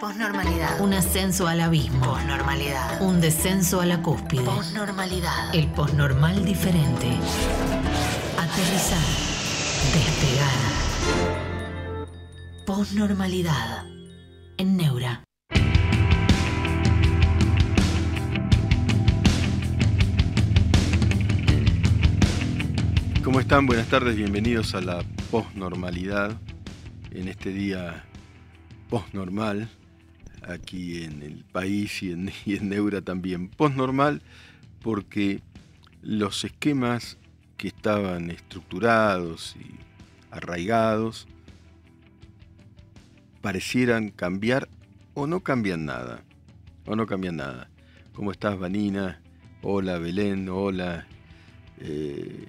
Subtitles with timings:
[0.00, 0.80] Posnormalidad.
[0.80, 1.98] Un ascenso al abismo.
[1.98, 3.02] Posnormalidad.
[3.02, 4.44] Un descenso a la cúspide.
[4.44, 5.52] Posnormalidad.
[5.52, 7.08] El posnormal diferente.
[8.38, 9.02] Aterrizar.
[9.92, 10.52] Despegar.
[12.64, 13.86] Posnormalidad.
[14.56, 15.24] En Neura.
[23.24, 23.66] ¿Cómo están?
[23.66, 25.02] Buenas tardes, bienvenidos a la
[25.32, 26.36] posnormalidad
[27.10, 28.04] en este día
[28.88, 29.68] posnormal
[30.46, 32.30] aquí en el país y en,
[32.68, 33.48] Neura también.
[33.48, 34.22] Posnormal
[34.82, 35.42] porque
[36.02, 37.18] los esquemas
[37.56, 39.74] que estaban estructurados y
[40.30, 41.26] arraigados
[43.40, 44.68] parecieran cambiar
[45.14, 46.22] o no cambian nada.
[46.86, 47.68] O no cambian nada.
[48.12, 49.20] ¿Cómo estás, Vanina?
[49.62, 50.48] Hola, Belén.
[50.48, 51.06] Hola.
[51.80, 52.48] Eh,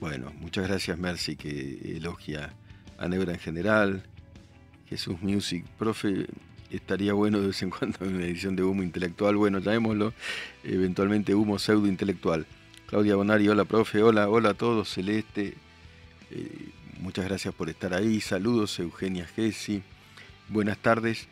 [0.00, 2.52] bueno, muchas gracias, Mercy, que elogia
[2.98, 4.02] a Neura en general.
[4.88, 6.26] Jesús Music, profe,
[6.70, 9.36] estaría bueno de vez en cuando una edición de humo intelectual.
[9.36, 10.12] Bueno, llamémoslo
[10.64, 12.46] eventualmente humo pseudo intelectual.
[12.86, 14.02] Claudia Bonari, hola, profe.
[14.02, 14.92] Hola, hola a todos.
[14.92, 15.54] Celeste,
[16.30, 16.68] eh,
[17.00, 18.20] muchas gracias por estar ahí.
[18.20, 19.82] Saludos, Eugenia Gessi.
[20.48, 21.28] Buenas tardes.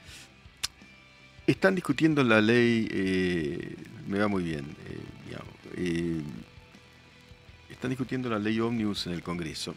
[1.47, 3.77] Están discutiendo la ley, eh,
[4.08, 5.36] me va muy bien, eh,
[5.77, 6.23] eh,
[7.69, 9.75] están discutiendo la ley Omnibus en el Congreso.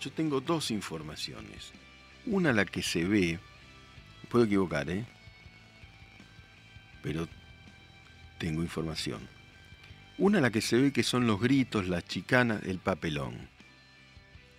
[0.00, 1.72] Yo tengo dos informaciones.
[2.26, 3.38] Una la que se ve,
[4.32, 5.04] puedo equivocar, ¿eh?
[7.02, 7.28] Pero
[8.38, 9.20] tengo información.
[10.16, 13.50] Una la que se ve que son los gritos, las chicanas, el papelón.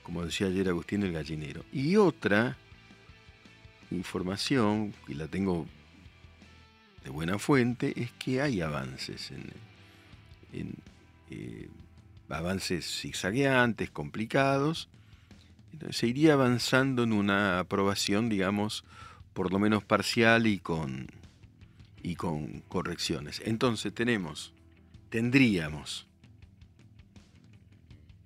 [0.04, 1.66] Como decía ayer Agustín el gallinero.
[1.72, 2.56] Y otra
[3.90, 5.66] información, que la tengo
[7.04, 10.76] de buena fuente, es que hay avances en,
[11.32, 11.68] eh,
[12.30, 14.88] avances zigzagueantes, complicados.
[15.72, 18.86] Entonces, se iría avanzando en una aprobación, digamos,
[19.34, 21.08] por lo menos parcial y con,
[22.02, 23.42] y con correcciones.
[23.46, 24.54] Entonces tenemos,
[25.10, 26.08] tendríamos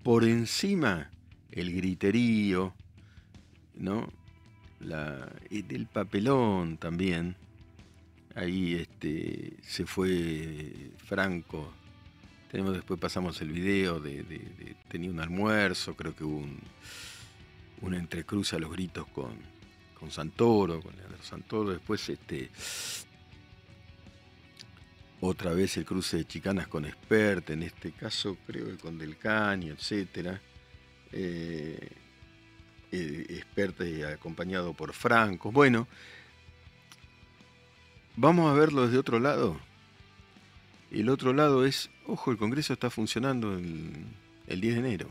[0.03, 1.09] por encima
[1.51, 2.73] el griterío,
[3.75, 4.12] ¿no?
[4.79, 7.35] La, el papelón también.
[8.35, 11.73] Ahí este, se fue Franco
[12.51, 16.59] tenemos después pasamos el video de, tenía un almuerzo, creo que hubo un,
[17.81, 19.35] un entrecruce a los gritos con,
[19.97, 22.50] con Santoro, con Leandro Santoro, después este
[25.19, 29.18] otra vez el cruce de chicanas con Expert, en este caso creo que con Del
[29.18, 30.40] Caño, etcétera.
[31.12, 31.90] Eh,
[32.91, 33.81] eh, Expert
[34.13, 35.52] acompañado por Franco.
[35.52, 35.88] Bueno,
[38.16, 39.59] vamos a verlo desde otro lado.
[40.91, 44.06] El otro lado es, ojo, el Congreso está funcionando el,
[44.46, 45.09] el 10 de enero.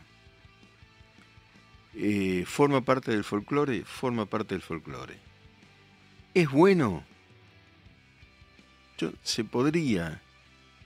[1.99, 5.17] Eh, forma parte del folclore, forma parte del folclore.
[6.35, 7.03] ¿Es bueno?
[8.99, 10.21] Yo, se podría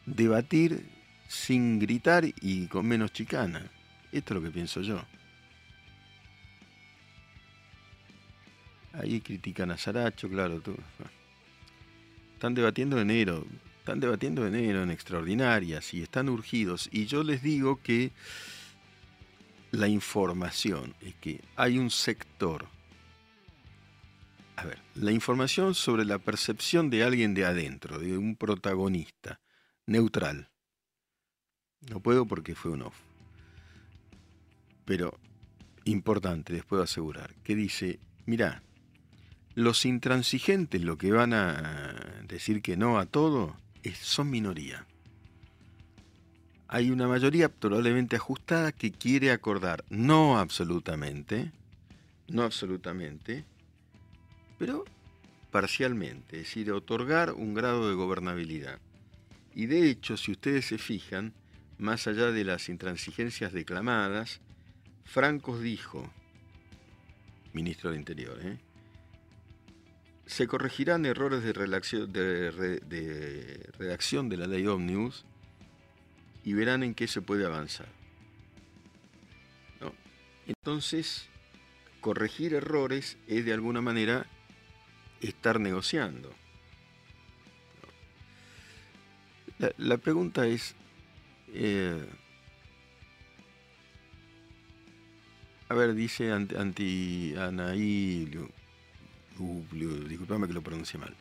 [0.06, 0.88] debatir
[1.28, 3.70] sin gritar y con menos chicana.
[4.12, 5.04] Esto es lo que pienso yo.
[8.92, 10.60] Ahí critican a Saracho, claro.
[10.60, 10.76] Tú.
[12.34, 13.44] Están debatiendo en enero
[13.80, 16.88] están debatiendo en enero en extraordinarias y están urgidos.
[16.92, 18.12] Y yo les digo que
[19.70, 22.66] la información es que hay un sector.
[24.56, 29.40] A ver, la información sobre la percepción de alguien de adentro, de un protagonista,
[29.86, 30.50] neutral.
[31.88, 32.96] No puedo porque fue un off.
[34.84, 35.18] Pero
[35.84, 38.62] importante, les puedo asegurar, que dice, mira,
[39.54, 43.56] los intransigentes, lo que van a decir que no a todo,
[43.94, 44.86] son minoría.
[46.72, 51.50] Hay una mayoría probablemente ajustada que quiere acordar, no absolutamente,
[52.28, 53.44] no absolutamente,
[54.56, 54.84] pero
[55.50, 58.78] parcialmente, es decir, otorgar un grado de gobernabilidad.
[59.52, 61.32] Y de hecho, si ustedes se fijan,
[61.76, 64.40] más allá de las intransigencias declamadas,
[65.04, 66.08] Francos dijo,
[67.52, 68.58] ministro del Interior, ¿eh?
[70.24, 75.24] se corregirán errores de redacción de, de, redacción de la ley Omnibus
[76.44, 77.88] y verán en qué se puede avanzar.
[80.46, 81.28] Entonces,
[82.00, 84.26] corregir errores es de alguna manera
[85.20, 86.32] estar negociando.
[89.58, 90.74] La, la pregunta es,
[91.48, 92.04] eh,
[95.68, 98.28] a ver, dice anti, anti Anaí
[100.08, 101.14] disculpame que lo pronuncie mal.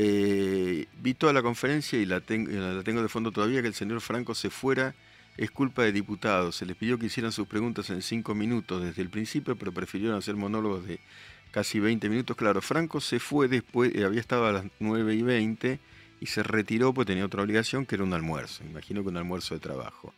[0.00, 3.74] Eh, vi toda la conferencia y la, tengo, la tengo de fondo todavía, que el
[3.74, 4.94] señor Franco se fuera
[5.36, 6.54] es culpa de diputados.
[6.54, 10.16] Se les pidió que hicieran sus preguntas en cinco minutos desde el principio, pero prefirieron
[10.16, 11.00] hacer monólogos de
[11.50, 12.36] casi 20 minutos.
[12.36, 15.80] Claro, Franco se fue después, eh, había estado a las 9 y 20
[16.20, 19.54] y se retiró porque tenía otra obligación que era un almuerzo, imagino que un almuerzo
[19.54, 20.14] de trabajo.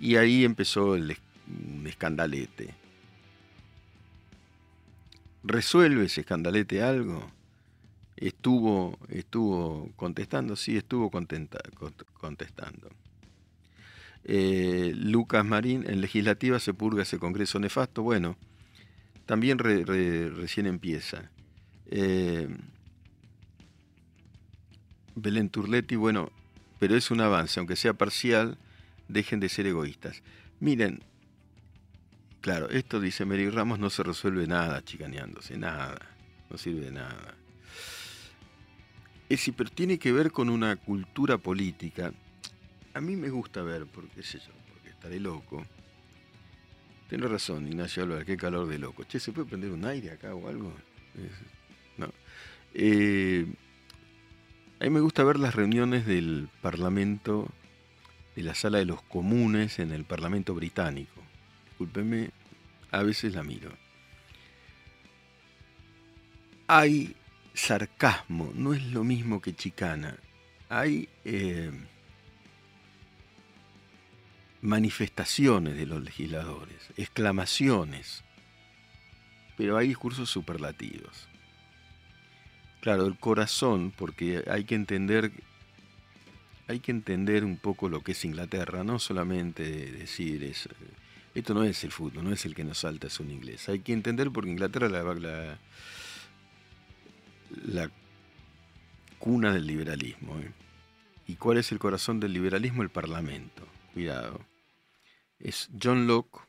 [0.00, 1.16] Y ahí empezó el
[1.48, 2.74] un escandalete.
[5.44, 7.30] ¿Resuelve ese escandalete algo?
[8.16, 12.88] Estuvo, estuvo contestando, sí, estuvo contestando.
[14.24, 18.02] Eh, Lucas Marín, en legislativa se purga ese Congreso nefasto.
[18.02, 18.36] Bueno,
[19.26, 21.30] también recién empieza.
[21.90, 22.48] Eh,
[25.14, 26.30] Belén Turletti, bueno,
[26.78, 28.58] pero es un avance, aunque sea parcial,
[29.08, 30.22] dejen de ser egoístas.
[30.58, 31.02] Miren,
[32.40, 35.98] claro, esto dice Mary Ramos, no se resuelve nada chicaneándose, nada,
[36.50, 37.34] no sirve de nada.
[39.28, 42.12] Es, pero tiene que ver con una cultura política
[42.96, 45.66] a mí me gusta ver, porque sé yo, porque estaré loco.
[47.10, 49.04] Tiene razón, Ignacio Álvarez, qué calor de loco.
[49.04, 50.72] Che, ¿se puede prender un aire acá o algo?
[51.98, 52.10] No.
[52.72, 53.46] Eh,
[54.80, 57.48] a mí me gusta ver las reuniones del Parlamento,
[58.34, 61.22] de la sala de los comunes en el Parlamento británico.
[61.68, 62.30] Discúlpenme,
[62.92, 63.70] a veces la miro.
[66.66, 67.14] Hay
[67.56, 70.16] sarcasmo, no es lo mismo que chicana.
[70.68, 71.08] Hay...
[71.24, 71.70] Eh,
[74.66, 78.24] manifestaciones de los legisladores, exclamaciones,
[79.56, 81.28] pero hay discursos superlativos.
[82.80, 85.32] Claro, el corazón, porque hay que entender
[86.68, 89.62] hay que entender un poco lo que es Inglaterra, no solamente
[89.92, 90.68] decir es,
[91.32, 93.68] esto no es el fútbol, no es el que nos salta, es un inglés.
[93.68, 95.58] Hay que entender porque Inglaterra es la,
[97.50, 97.90] la,
[99.18, 100.38] cuna del liberalismo.
[100.38, 100.52] ¿eh?
[101.26, 102.82] ¿Y cuál es el corazón del liberalismo?
[102.82, 103.66] El Parlamento.
[103.92, 104.40] Cuidado
[105.38, 106.40] es John Locke,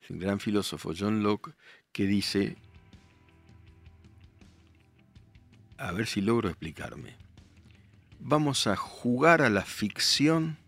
[0.00, 1.54] es un gran filósofo John Locke,
[1.92, 2.56] que dice,
[5.78, 7.16] a ver si logro explicarme,
[8.20, 10.58] vamos a jugar a la ficción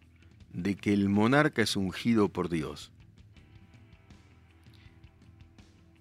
[0.53, 2.91] de que el monarca es ungido por Dios.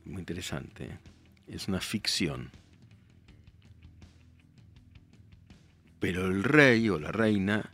[0.05, 0.99] Muy interesante, ¿eh?
[1.47, 2.51] es una ficción.
[6.07, 7.69] Pero el rey o la reina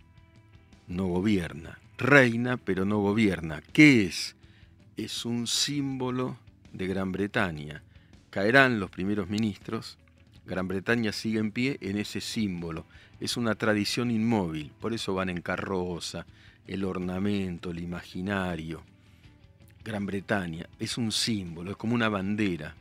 [0.87, 3.61] no gobierna, reina pero no gobierna.
[3.73, 4.35] ¿Qué es?
[4.97, 6.39] Es un símbolo
[6.71, 7.83] de Gran Bretaña.
[8.31, 9.99] Caerán los primeros ministros,
[10.47, 12.87] Gran Bretaña sigue en pie en ese símbolo.
[13.19, 16.25] Es una tradición inmóvil, por eso van en carroza,
[16.65, 18.81] el ornamento, el imaginario.
[19.85, 22.73] Gran Bretaña es un símbolo, es como una bandera,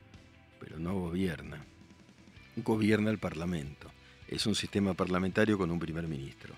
[0.58, 1.62] pero no gobierna.
[2.56, 3.91] Gobierna el Parlamento.
[4.32, 6.54] Es un sistema parlamentario con un primer ministro.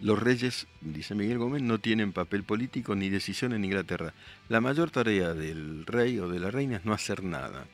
[0.00, 4.12] Los reyes, dice Miguel Gómez, no tienen papel político ni decisión en Inglaterra.
[4.50, 7.66] La mayor tarea del rey o de la reina es no hacer nada.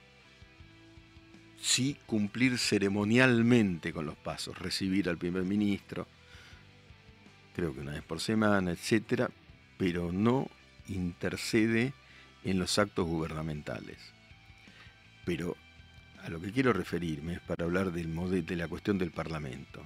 [1.61, 6.06] Sí cumplir ceremonialmente con los pasos, recibir al primer ministro,
[7.56, 9.31] creo que una vez por semana, etcétera,
[9.79, 10.49] pero no
[10.87, 11.93] intercede
[12.44, 13.99] en los actos gubernamentales.
[15.25, 15.56] Pero
[16.25, 19.85] a lo que quiero referirme es para hablar del de la cuestión del Parlamento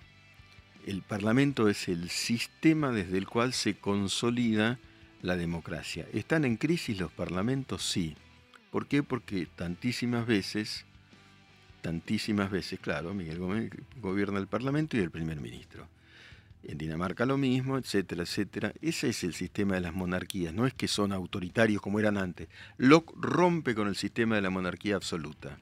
[0.88, 4.78] el Parlamento es el sistema desde el cual se consolida
[5.20, 6.06] la democracia.
[6.14, 7.82] ¿Están en crisis los parlamentos?
[7.82, 8.16] Sí.
[8.70, 9.02] ¿Por qué?
[9.02, 10.86] Porque tantísimas veces,
[11.82, 13.70] tantísimas veces, claro, Miguel Gómez
[14.00, 15.86] gobierna el Parlamento y el primer ministro.
[16.62, 18.72] En Dinamarca lo mismo, etcétera, etcétera.
[18.80, 22.48] Ese es el sistema de las monarquías, no es que son autoritarios como eran antes.
[22.78, 25.58] Locke rompe con el sistema de la monarquía absoluta.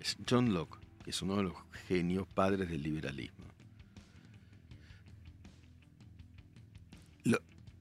[0.00, 1.54] Es John Locke, que es uno de los
[1.88, 3.46] genios padres del liberalismo.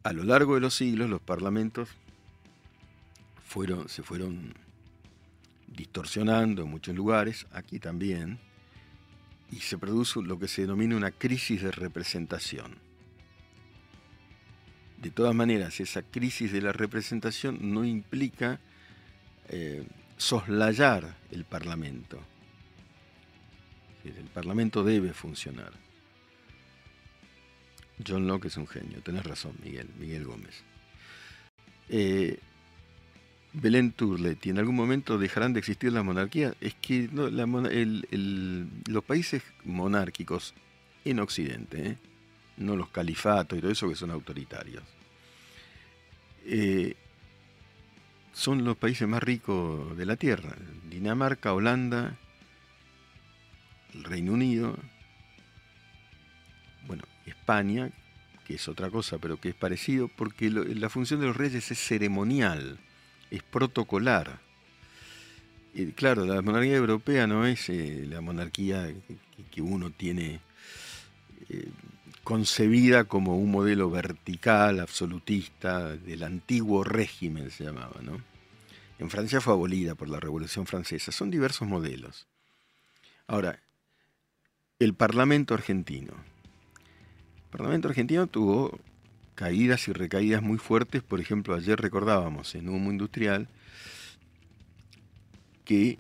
[0.06, 1.90] a lo largo de los siglos los parlamentos
[3.44, 4.54] fueron, se fueron
[5.66, 8.38] distorsionando en muchos lugares, aquí también,
[9.52, 12.76] y se produce lo que se denomina una crisis de representación.
[15.02, 18.60] De todas maneras, esa crisis de la representación no implica
[19.50, 22.20] eh, soslayar el Parlamento.
[24.04, 25.72] El Parlamento debe funcionar.
[28.06, 30.64] John Locke es un genio, tenés razón, Miguel, Miguel Gómez.
[31.90, 32.40] Eh,
[33.54, 36.56] Belén Turletti, ¿en algún momento dejarán de existir las monarquías?
[36.60, 40.54] Es que los países monárquicos
[41.06, 41.98] en Occidente, ¿eh?
[42.58, 44.84] no los califatos y todo eso que son autoritarios,
[46.46, 46.96] eh,
[48.36, 50.54] son los países más ricos de la Tierra.
[50.90, 52.18] Dinamarca, Holanda,
[53.94, 54.78] el Reino Unido,
[56.86, 57.92] bueno, España,
[58.46, 61.80] que es otra cosa, pero que es parecido, porque la función de los reyes es
[61.80, 62.78] ceremonial.
[63.32, 64.40] es protocolar.
[65.96, 68.94] Claro, la monarquía europea no es eh, la monarquía
[69.52, 70.40] que, uno tiene
[71.50, 71.70] eh,
[72.26, 78.20] concebida como un modelo vertical, absolutista, del antiguo régimen se llamaba, ¿no?
[78.98, 81.12] En Francia fue abolida por la Revolución Francesa.
[81.12, 82.28] Son diversos modelos.
[83.28, 83.60] Ahora,
[84.80, 86.14] el Parlamento argentino.
[86.14, 88.80] El Parlamento argentino tuvo
[89.36, 91.04] caídas y recaídas muy fuertes.
[91.04, 93.48] Por ejemplo, ayer recordábamos en Humo Industrial
[95.64, 96.00] que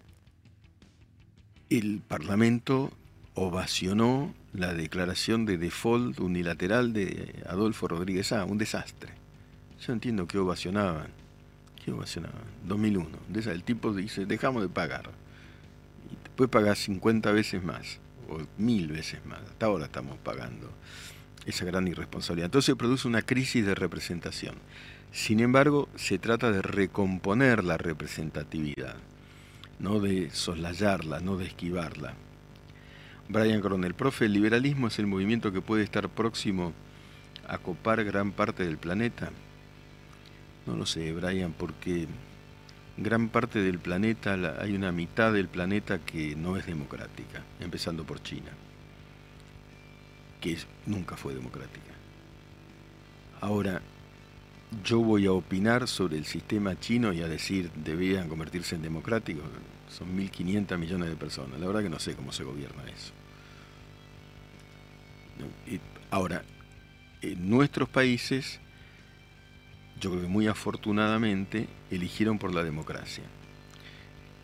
[1.70, 2.91] el Parlamento
[3.36, 9.12] ovacionó la declaración de default unilateral de Adolfo Rodríguez A, un desastre.
[9.86, 11.10] Yo entiendo que ovacionaban.
[11.84, 12.42] ¿Qué ovacionaban?
[12.65, 13.10] 2001.
[13.51, 15.10] El tipo dice, dejamos de pagar.
[16.10, 18.00] Y después pagar 50 veces más,
[18.30, 19.42] o mil veces más.
[19.42, 20.72] Hasta ahora estamos pagando
[21.46, 22.46] esa gran irresponsabilidad.
[22.46, 24.56] Entonces produce una crisis de representación.
[25.12, 28.96] Sin embargo, se trata de recomponer la representatividad,
[29.80, 32.15] no de soslayarla, no de esquivarla.
[33.27, 36.74] Brian Coronel, profe, ¿el liberalismo es el movimiento que puede estar próximo
[37.48, 39.32] a copar gran parte del planeta?
[40.65, 42.08] No lo sé, Brian, porque
[42.98, 48.22] gran parte del planeta, hay una mitad del planeta que no es democrática, empezando por
[48.22, 48.51] China
[50.46, 51.91] que nunca fue democrática.
[53.41, 53.82] Ahora,
[54.84, 59.44] yo voy a opinar sobre el sistema chino y a decir deberían convertirse en democráticos.
[59.98, 61.58] Son 1.500 millones de personas.
[61.60, 63.14] La verdad que no sé cómo se gobierna eso.
[66.12, 66.44] Ahora,
[67.22, 68.60] en nuestros países,
[70.02, 73.24] yo creo que muy afortunadamente, eligieron por la democracia,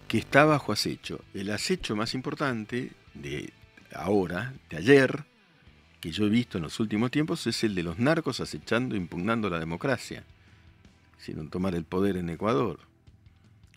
[0.08, 1.20] que está bajo acecho.
[1.34, 3.52] El acecho más importante de
[3.94, 5.26] ahora, de ayer,
[6.00, 9.50] que yo he visto en los últimos tiempos es el de los narcos acechando, impugnando
[9.50, 10.24] la democracia.
[11.20, 12.91] Hicieron tomar el poder en Ecuador.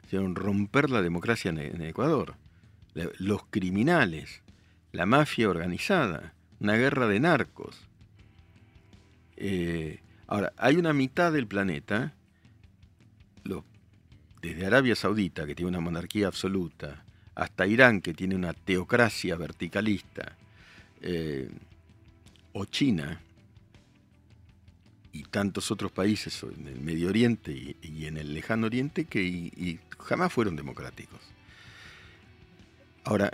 [0.04, 2.36] Hicieron romper la democracia en, Ecuador.
[3.18, 4.42] Los criminales,
[4.92, 7.76] la mafia organizada, una guerra de narcos.
[9.36, 12.14] Eh, ahora, hay una mitad del planeta,
[14.44, 17.02] desde Arabia Saudita, que tiene una monarquía absoluta,
[17.34, 20.36] hasta Irán, que tiene una teocracia verticalista,
[21.00, 21.48] eh,
[22.52, 23.20] o China
[25.14, 30.32] y tantos otros países en el Medio Oriente y, en el Lejano Oriente que jamás
[30.32, 31.20] fueron democráticos.
[33.04, 33.30] Ahora,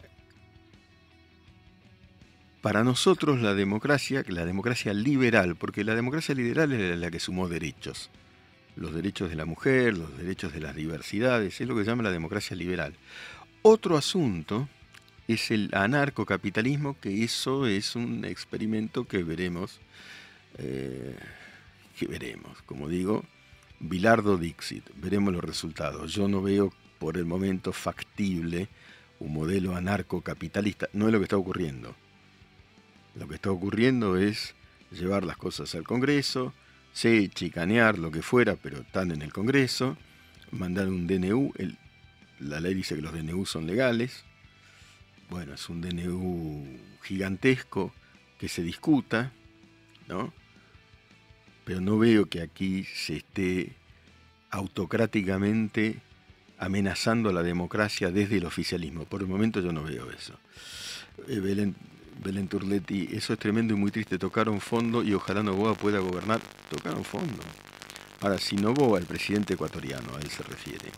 [2.60, 7.49] para nosotros la democracia, la democracia liberal, porque la democracia liberal es la que sumó
[7.49, 8.10] derechos,
[8.76, 12.02] los derechos de la mujer, los derechos de las diversidades, es lo que se llama
[12.02, 12.94] la democracia liberal.
[13.62, 14.68] Otro asunto
[15.28, 19.80] es el anarcocapitalismo, que eso es un experimento que veremos,
[20.58, 21.16] eh,
[22.00, 23.26] que veremos, como digo,
[23.78, 26.14] Bilardo Dixit, veremos los resultados.
[26.14, 28.69] Yo no veo por el momento factible
[29.19, 31.95] un modelo anarcocapitalista, no es lo que está ocurriendo.
[33.16, 34.54] Lo que está ocurriendo es
[34.90, 36.54] llevar las cosas al Congreso,
[36.95, 39.99] sí, chicanear, lo que fuera, pero están en el Congreso,
[40.52, 41.52] mandar un DNU,
[42.38, 44.25] la ley dice que los DNU son legales,
[45.28, 47.92] bueno, es un DNU gigantesco
[48.38, 49.33] que se discuta,
[50.09, 50.33] ¿no?
[51.70, 53.76] Pero no veo que aquí se esté
[54.50, 56.00] autocráticamente
[56.58, 59.04] amenazando a la democracia desde el oficialismo.
[59.04, 60.34] Por el momento yo no veo eso.
[61.28, 64.18] Eh, Belén, Turletti, eso es tremendo y muy triste.
[64.18, 66.40] Tocaron fondo y ojalá Novoa pueda gobernar.
[66.68, 67.40] Tocaron fondo.
[68.20, 70.90] Ahora, si Novoa, el presidente ecuatoriano, a él se refiere,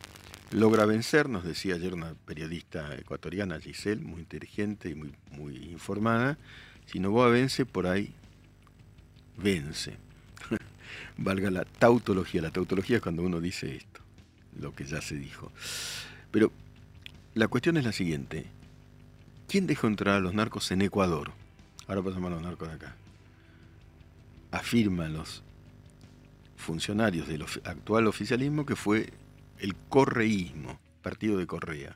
[0.52, 6.38] logra vencer, nos decía ayer una periodista ecuatoriana, Giselle, muy inteligente y muy, muy informada,
[6.86, 8.14] si Novoa vence, por ahí
[9.36, 9.98] vence.
[11.16, 14.00] Valga la tautología, la tautología es cuando uno dice esto,
[14.58, 15.52] lo que ya se dijo.
[16.30, 16.52] Pero
[17.34, 18.46] la cuestión es la siguiente,
[19.48, 21.32] ¿quién dejó entrar a los narcos en Ecuador?
[21.86, 22.96] Ahora pasamos a los narcos de acá.
[24.50, 25.42] Afirman los
[26.56, 29.12] funcionarios del actual oficialismo que fue
[29.58, 31.94] el correísmo, partido de Correa,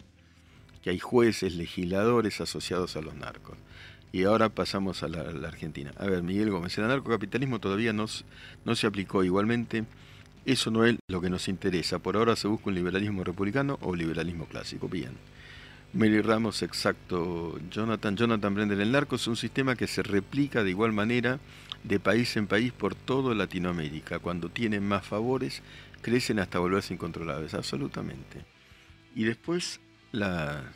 [0.82, 3.56] que hay jueces, legisladores asociados a los narcos.
[4.16, 5.92] Y ahora pasamos a la, Argentina.
[5.98, 8.06] A ver, Miguel Gómez, el anarcocapitalismo todavía no,
[8.64, 9.84] no se aplicó igualmente.
[10.46, 11.98] Eso no es lo que nos interesa.
[11.98, 14.88] Por ahora se busca un liberalismo republicano o liberalismo clásico.
[14.88, 15.10] Bien.
[15.92, 17.60] Mary Ramos, exacto.
[17.70, 21.38] Jonathan, Jonathan Brender, el narco es un sistema que se replica de igual manera
[21.84, 24.18] de país en país por toda Latinoamérica.
[24.20, 25.60] Cuando tienen más favores,
[26.00, 28.46] crecen hasta volverse incontrolables, absolutamente.
[29.14, 29.78] Y después
[30.10, 30.72] la...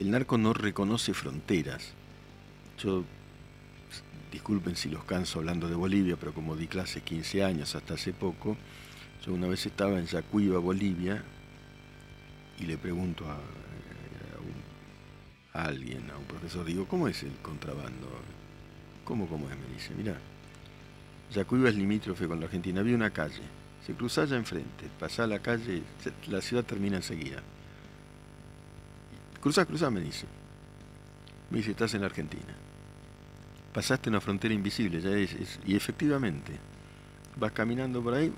[0.00, 1.92] El narco no reconoce fronteras.
[2.78, 3.04] Yo
[4.30, 8.12] disculpen si los canso hablando de Bolivia, pero como di clases 15 años hasta hace
[8.12, 8.56] poco,
[9.26, 11.24] yo una vez estaba en Yacuiba, Bolivia,
[12.60, 13.38] y le pregunto a,
[15.58, 18.08] a alguien, a un profesor, digo, ¿cómo es el contrabando?
[19.04, 19.56] ¿Cómo, cómo es?
[19.58, 20.16] Me dice, mira,
[21.34, 23.42] Yacuiba es limítrofe con la Argentina, había una calle,
[23.84, 25.82] se cruza allá enfrente, pasa la calle,
[26.28, 27.42] la ciudad termina enseguida.
[29.40, 30.26] Cruza, cruza, me dice.
[31.50, 32.54] Me dice, estás en la Argentina.
[33.72, 36.52] Pasaste una frontera invisible, ya es, y efectivamente,
[37.36, 38.32] vas caminando por ahí,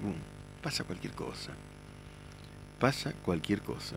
[0.62, 1.52] pasa cualquier cosa.
[2.78, 3.97] Pasa cualquier cosa.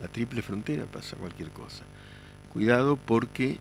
[0.00, 1.84] La triple frontera pasa cualquier cosa.
[2.52, 3.58] Cuidado porque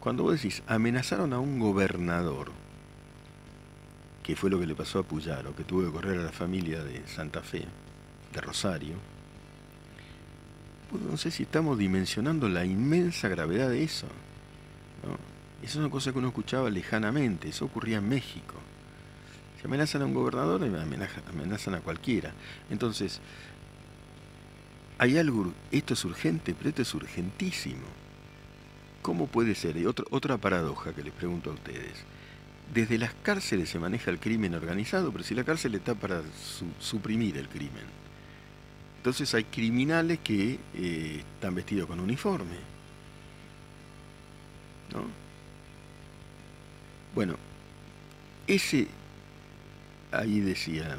[0.00, 2.52] cuando vos decís, amenazaron a un gobernador,
[4.22, 6.82] que fue lo que le pasó a Puyaro, que tuvo que correr a la familia
[6.82, 7.66] de Santa Fe,
[8.32, 8.94] de Rosario,
[10.98, 14.06] no sé si estamos dimensionando la inmensa gravedad de eso.
[15.06, 15.14] ¿no?
[15.62, 18.54] Esa es una cosa que uno escuchaba lejanamente, eso ocurría en México.
[19.60, 22.32] Si amenazan a un gobernador, amenazan, amenazan a cualquiera.
[22.70, 23.20] Entonces,
[24.98, 27.86] hay algo, esto es urgente, pero esto es urgentísimo.
[29.02, 29.76] ¿Cómo puede ser?
[29.76, 32.04] Y otra, otra paradoja que les pregunto a ustedes.
[32.72, 36.22] Desde las cárceles se maneja el crimen organizado, pero si la cárcel está para
[36.78, 37.99] suprimir el crimen.
[39.00, 42.56] Entonces hay criminales que eh, están vestidos con uniforme.
[44.92, 45.04] ¿No?
[47.14, 47.36] Bueno,
[48.46, 48.88] ese,
[50.12, 50.98] ahí decía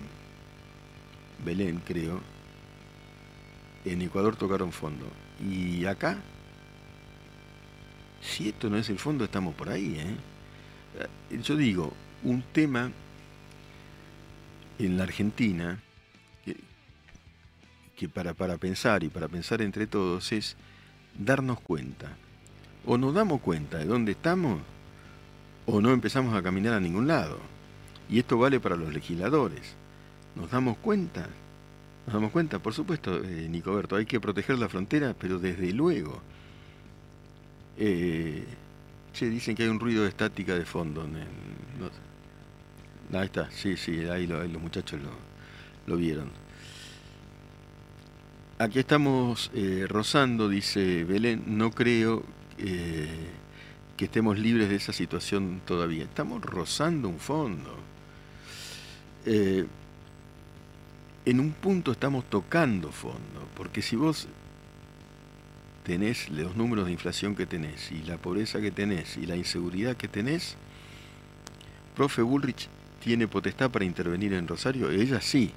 [1.46, 2.20] Belén, creo,
[3.86, 5.06] en Ecuador tocaron fondo.
[5.40, 6.18] Y acá,
[8.20, 10.00] si esto no es el fondo, estamos por ahí.
[10.00, 11.38] ¿eh?
[11.44, 11.94] Yo digo,
[12.24, 12.92] un tema
[14.80, 15.80] en la Argentina
[18.02, 20.56] que para, para pensar y para pensar entre todos es
[21.20, 22.18] darnos cuenta.
[22.84, 24.60] O nos damos cuenta de dónde estamos
[25.68, 27.38] o no empezamos a caminar a ningún lado.
[28.10, 29.76] Y esto vale para los legisladores.
[30.36, 31.28] ¿Nos damos cuenta?
[32.08, 36.24] Nos damos cuenta, por supuesto, eh, Nicoberto, hay que proteger la frontera, pero desde luego.
[37.78, 38.44] Eh,
[39.14, 41.04] che, dicen que hay un ruido de estática de fondo.
[41.04, 41.14] En,
[43.12, 45.12] no, ahí está, sí, sí, ahí, ahí los muchachos lo,
[45.86, 46.32] lo, vieron.
[48.62, 52.24] Aquí estamos eh, rozando, dice Belén, no creo
[52.60, 53.08] eh,
[53.98, 56.04] que estemos libres de esa situación todavía.
[56.04, 57.76] Estamos rozando un fondo.
[59.26, 59.66] Eh,
[61.26, 64.28] en un punto estamos tocando fondo, porque si vos
[65.84, 69.98] tenés los números de inflación que tenés y la pobreza que tenés y la inseguridad
[69.98, 70.56] que tenés,
[71.96, 72.70] profe Bullrich
[73.04, 75.52] tiene potestad para intervenir en Rosario, ella sí.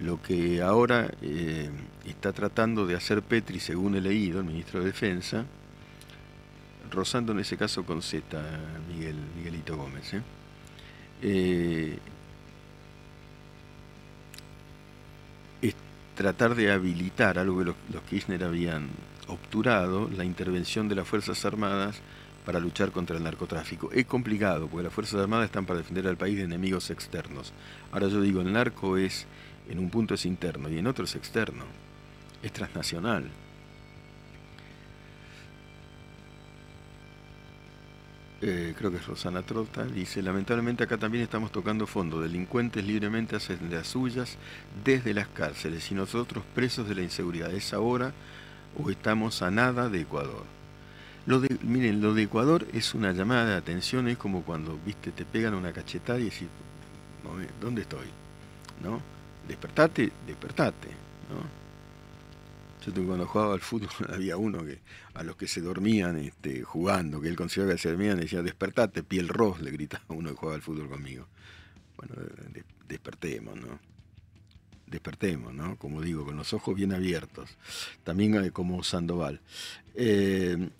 [0.00, 1.70] Lo que ahora eh,
[2.06, 5.44] está tratando de hacer Petri, según he leído, el ministro de Defensa,
[6.90, 8.40] rozando en ese caso con Z,
[8.88, 10.14] Miguel, Miguelito Gómez.
[10.14, 10.22] ¿eh?
[11.22, 11.98] Eh,
[15.62, 15.74] es
[16.14, 18.88] tratar de habilitar algo que los, los, Kirchner habían
[19.26, 22.00] obturado, la intervención de las Fuerzas Armadas
[22.48, 23.90] para luchar contra el narcotráfico.
[23.92, 27.52] Es complicado, porque las Fuerzas Armadas están para defender al país de enemigos externos.
[27.92, 29.26] Ahora yo digo, el narco es,
[29.68, 31.64] en un punto es interno y en otro es externo,
[32.42, 33.30] es transnacional.
[38.40, 43.34] Eh, creo que es Rosana Trota, dice, lamentablemente acá también estamos tocando fondo, delincuentes libremente
[43.34, 44.36] hacen las suyas
[44.84, 47.52] desde las cárceles y nosotros presos de la inseguridad.
[47.52, 48.12] ¿Es ahora
[48.80, 50.44] o estamos a nada de Ecuador?
[51.26, 55.10] Lo de, miren, lo de Ecuador es una llamada de atención, es como cuando, viste,
[55.10, 56.48] te pegan una cachetada y decís,
[57.60, 58.06] ¿dónde estoy?
[58.82, 59.17] ¿No?
[59.48, 60.88] Despertate, despertate,
[61.30, 61.58] ¿no?
[62.94, 64.78] Yo cuando jugaba al fútbol había uno que
[65.14, 69.02] a los que se dormían este, jugando, que él consideraba que se dormían, decía, despertate,
[69.02, 71.26] piel roja, le gritaba uno que jugaba al fútbol conmigo.
[71.96, 72.14] Bueno,
[72.52, 73.78] de, despertemos, ¿no?
[74.86, 75.76] Despertemos, ¿no?
[75.76, 77.50] Como digo, con los ojos bien abiertos.
[78.04, 79.40] También como Sandoval.
[79.94, 80.70] Eh,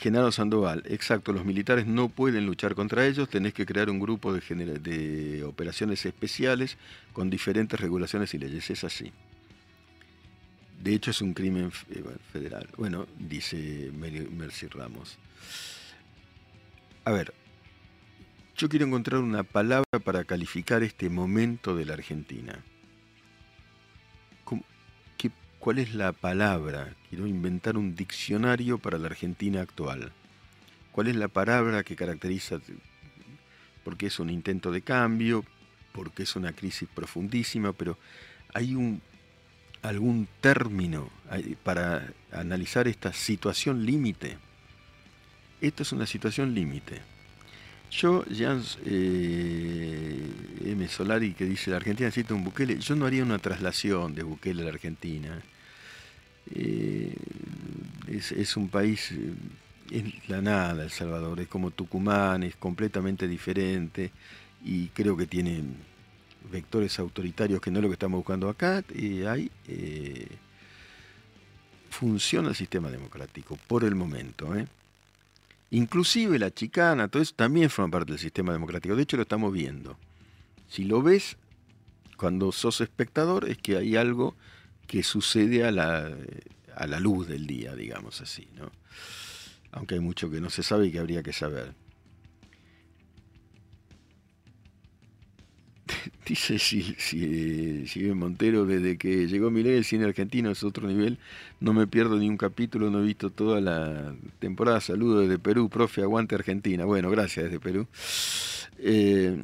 [0.00, 4.32] Genaro Sandoval, exacto, los militares no pueden luchar contra ellos, tenés que crear un grupo
[4.32, 6.78] de, operaciones especiales
[7.12, 9.12] con diferentes regulaciones y leyes, es así.
[10.82, 12.66] De hecho, es un crimen federal.
[12.78, 15.18] Bueno, dice Mercy Ramos.
[17.04, 17.34] A ver,
[18.56, 22.64] yo quiero encontrar una palabra para calificar este momento de la Argentina.
[25.60, 26.94] ¿Qué, ¿Cuál es la palabra?
[27.10, 30.10] Quiero inventar un diccionario para la Argentina actual.
[30.90, 32.60] ¿Cuál es la palabra que caracteriza?
[33.84, 35.44] Porque es un intento de cambio,
[35.92, 37.98] porque es una crisis profundísima, pero
[38.54, 39.02] hay un,
[39.82, 41.10] algún término
[41.62, 44.38] para analizar esta situación límite.
[45.60, 47.02] Esta es una situación límite.
[47.90, 50.30] Yo, Jean eh,
[50.64, 50.88] M.
[50.88, 54.62] Solari, que dice, la Argentina necesita un Bukele, yo no haría una traslación de Bukele
[54.62, 55.42] a la Argentina.
[56.54, 57.14] Eh,
[58.08, 59.32] es, es, un país, eh,
[59.90, 64.10] es la nada El Salvador, es como Tucumán, es completamente diferente
[64.64, 65.62] y creo que tiene
[66.50, 68.82] vectores autoritarios que no es lo que estamos buscando acá.
[68.94, 70.28] Y hay, eh,
[71.90, 74.56] funciona el sistema democrático por el momento.
[74.56, 74.66] ¿eh?
[75.70, 78.96] Inclusive la chicana, todo eso también forma parte del sistema democrático.
[78.96, 79.96] De hecho, lo estamos viendo.
[80.68, 81.36] Si lo ves
[82.16, 84.34] cuando sos espectador, es que hay algo
[84.90, 86.10] que sucede a la,
[86.74, 88.48] a la luz del día, digamos así.
[88.56, 88.72] ¿no?
[89.70, 91.74] Aunque hay mucho que no se sabe y que habría que saber.
[96.26, 101.18] Dice si, si, si, Montero, desde que llegó Milei, el cine argentino es otro nivel.
[101.60, 104.80] No me pierdo ni un capítulo, no he visto toda la temporada.
[104.80, 106.84] Saludos desde Perú, profe, aguante Argentina.
[106.84, 107.86] Bueno, gracias desde Perú.
[108.78, 109.40] Eh,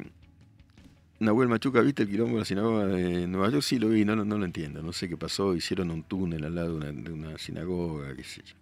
[1.19, 3.63] Nahuel Machuca, ¿viste el quilombo de la sinagoga de Nueva York?
[3.63, 4.83] Sí, lo vi, no, lo entiendo.
[4.83, 5.55] No sé qué pasó.
[5.55, 8.53] Hicieron un túnel al lado de una, sinagoga, qué sé yo.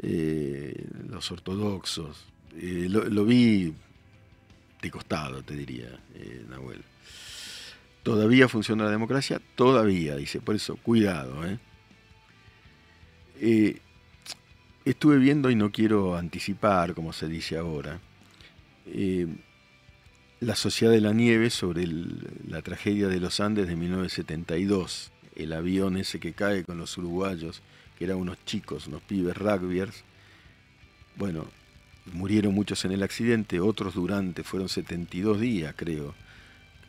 [0.00, 2.26] Eh, los ortodoxos.
[2.58, 3.72] Eh, lo, vi
[4.82, 6.82] de costado, te diría, eh, Nahuel.
[8.02, 9.40] ¿Todavía funciona la democracia?
[9.54, 10.40] Todavía, dice.
[10.42, 11.42] Por eso, cuidado.
[13.40, 13.80] Eh,
[14.84, 17.98] estuve viendo, y no quiero anticipar, como se dice ahora,
[20.40, 21.86] La Sociedad de la Nieve sobre
[22.46, 25.10] la tragedia de los Andes de 1972.
[25.34, 27.62] El avión ese que cae con los uruguayos,
[27.98, 30.04] que eran unos chicos, unos pibes rugbyers.
[31.16, 31.46] Bueno,
[32.12, 36.14] murieron muchos en el accidente, otros durante, fueron 72 días, creo.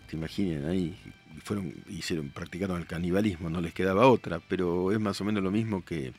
[0.09, 0.97] Te imaginen ahí,
[1.45, 5.51] fueron, hicieron, practicaron el canibalismo, no les quedaba otra, pero es más o menos lo
[5.51, 6.11] mismo que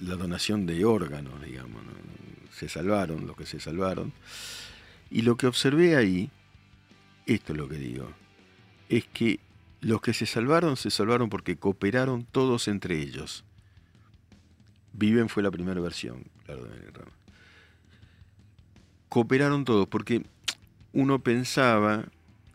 [0.00, 1.82] la donación de órganos, digamos.
[1.82, 1.90] ¿no?
[2.56, 4.12] Se salvaron los que se salvaron.
[5.10, 6.30] Y lo que observé ahí,
[7.26, 8.08] esto es lo que digo,
[8.88, 9.40] es que
[9.80, 13.44] los que se salvaron se salvaron porque cooperaron todos entre ellos.
[14.92, 16.92] Viven fue la primera versión, claro, de
[19.08, 20.24] Cooperaron todos, porque
[20.92, 22.04] uno pensaba,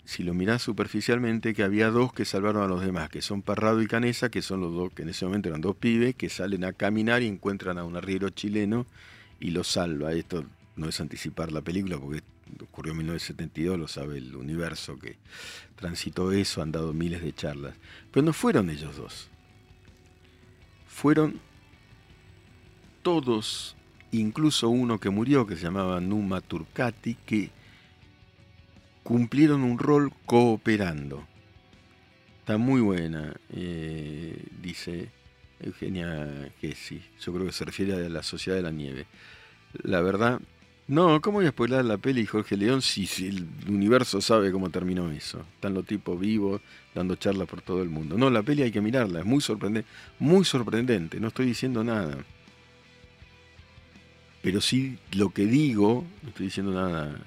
[0.05, 3.81] si lo mirás superficialmente, que había dos que salvaron a los demás, que son Parrado
[3.81, 6.63] y Canesa, que son los dos, que en ese momento eran dos pibes, que salen
[6.63, 8.85] a caminar y encuentran a un arriero chileno
[9.39, 10.13] y lo salva.
[10.13, 12.23] Esto no es anticipar la película, porque
[12.62, 15.17] ocurrió en 1972, lo sabe el universo que
[15.75, 17.75] transitó eso, han dado miles de charlas.
[18.12, 19.29] Pero no fueron ellos dos.
[20.88, 21.39] Fueron
[23.01, 23.75] todos,
[24.12, 27.51] incluso uno que murió, que se llamaba Numa Turcati, que
[29.03, 31.25] cumplieron un rol cooperando.
[32.39, 35.12] Está muy buena, eh, dice
[35.59, 37.01] Eugenia Gessi.
[37.21, 39.07] Yo creo que se refiere a la Sociedad de la Nieve.
[39.83, 40.39] La verdad,
[40.89, 45.10] no, ¿cómo voy a spoiler la peli Jorge León si, el universo sabe cómo terminó
[45.12, 45.45] eso?
[45.56, 46.62] Están los tipos vivos
[46.93, 48.17] dando charlas por todo el mundo.
[48.17, 52.17] No, la peli hay que mirarla, es muy sorprendente, muy sorprendente, no estoy diciendo nada
[54.41, 57.19] pero sí lo que digo, no estoy diciendo nada.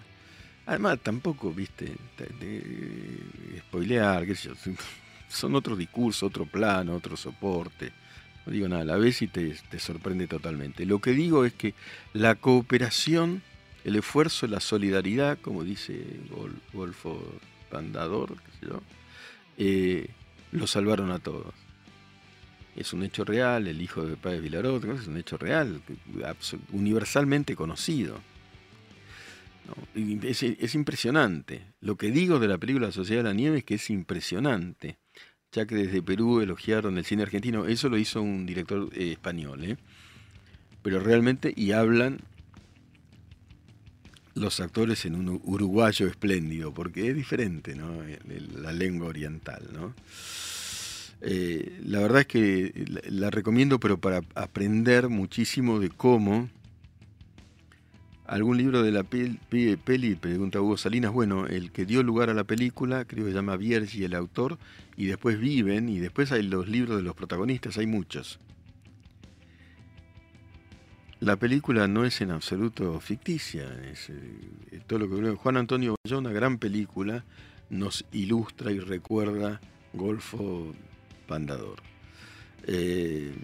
[0.66, 4.54] Además, tampoco, viste, de, spoilear, qué sé yo,
[5.28, 7.92] son otro discurso, otro plano, otro soporte.
[8.46, 10.86] No digo nada, la ves y te, te sorprende totalmente.
[10.86, 11.74] Lo que digo es que
[12.12, 13.42] la cooperación,
[13.84, 16.04] el esfuerzo, la solidaridad, como dice
[16.72, 17.22] Golfo
[17.70, 18.36] Pandador,
[19.58, 20.08] eh,
[20.52, 21.54] lo salvaron a todos
[22.76, 25.82] es un hecho real, el hijo de Páez Vilarot, es un hecho real,
[26.72, 28.18] universalmente conocido.
[29.66, 30.02] ¿no?
[30.22, 31.66] Es, es, impresionante.
[31.80, 34.98] Lo que digo de la película La Sociedad de la Nieve es que es impresionante,
[35.52, 39.64] ya que desde Perú elogiaron el cine argentino, eso lo hizo un director eh, español,
[39.64, 39.76] ¿eh?
[40.82, 42.20] pero realmente, y hablan
[44.34, 48.02] los actores en un uruguayo espléndido, porque es diferente, ¿no?
[48.60, 49.94] La lengua oriental, ¿no?
[51.24, 56.48] Eh, la verdad es que la, recomiendo, pero para aprender muchísimo de cómo.
[58.26, 59.38] Algún libro de la peli,
[59.84, 63.36] peli, pregunta Hugo Salinas, bueno, el que dio lugar a la película, creo que se
[63.36, 64.58] llama Viergi, el autor,
[64.96, 68.40] y después viven, y después hay los libros de los protagonistas, hay muchos.
[71.22, 76.32] La película no es en absoluto ficticia, es, eh, todo lo que Juan Antonio Bayona,
[76.32, 77.24] gran película,
[77.70, 79.60] nos ilustra y recuerda
[79.92, 80.74] Golfo
[81.28, 81.80] Pandador.
[82.66, 83.36] Eh,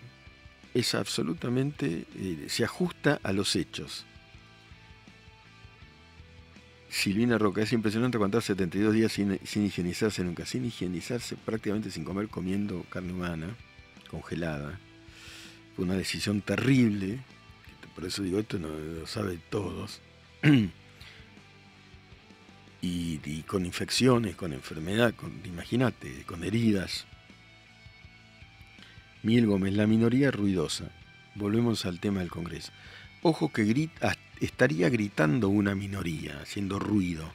[0.75, 4.05] es absolutamente, eh, se ajusta a los hechos.
[6.89, 12.03] Silvina Roca, es impresionante aguantar 72 días sin, sin, higienizarse nunca, sin higienizarse, prácticamente sin
[12.03, 13.57] comer, comiendo carne humana,
[14.11, 14.81] congelada.
[15.77, 17.21] Fue una decisión terrible,
[17.99, 20.01] por eso digo, esto no lo saben todos,
[22.81, 25.13] y, con infecciones, con enfermedad,
[25.45, 27.07] imagínate, con heridas.
[29.25, 30.93] Miguel Gómez, la minoría ruidosa.
[31.35, 32.71] Volvemos al tema del Congreso.
[33.23, 37.33] Ojo que grita, estaría gritando una minoría, haciendo ruido.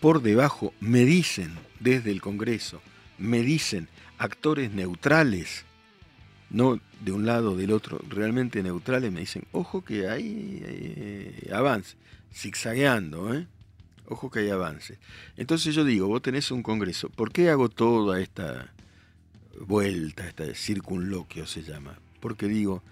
[0.00, 2.80] Por debajo me dicen desde el Congreso,
[3.18, 5.66] me dicen actores neutrales,
[6.54, 11.50] no de un lado o del otro, realmente neutrales, me dicen, ojo que hay eh,
[11.52, 11.96] avance,
[12.32, 13.46] zigzagueando, ¿eh?
[14.06, 14.98] Ojo que hay avance.
[15.36, 18.72] Entonces yo digo, vos tenés un Congreso, ¿por qué hago toda esta
[19.66, 21.98] vuelta, este circunloquio se llama?
[22.20, 22.82] Porque digo,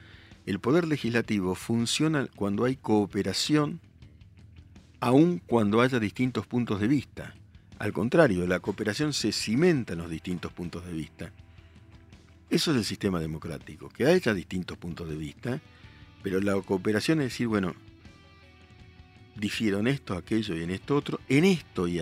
[0.44, 3.80] el poder legislativo funciona cuando hay cooperación,
[4.98, 7.34] aun cuando haya distintos puntos de vista.
[7.78, 11.32] Al contrario, la cooperación se cimenta en los distintos puntos de vista.
[12.52, 15.58] Eso es el sistema democrático, que haya distintos puntos de vista,
[16.22, 17.74] pero la cooperación es decir, bueno,
[19.34, 21.96] difiero en esto, aquello y en esto otro, en esto y,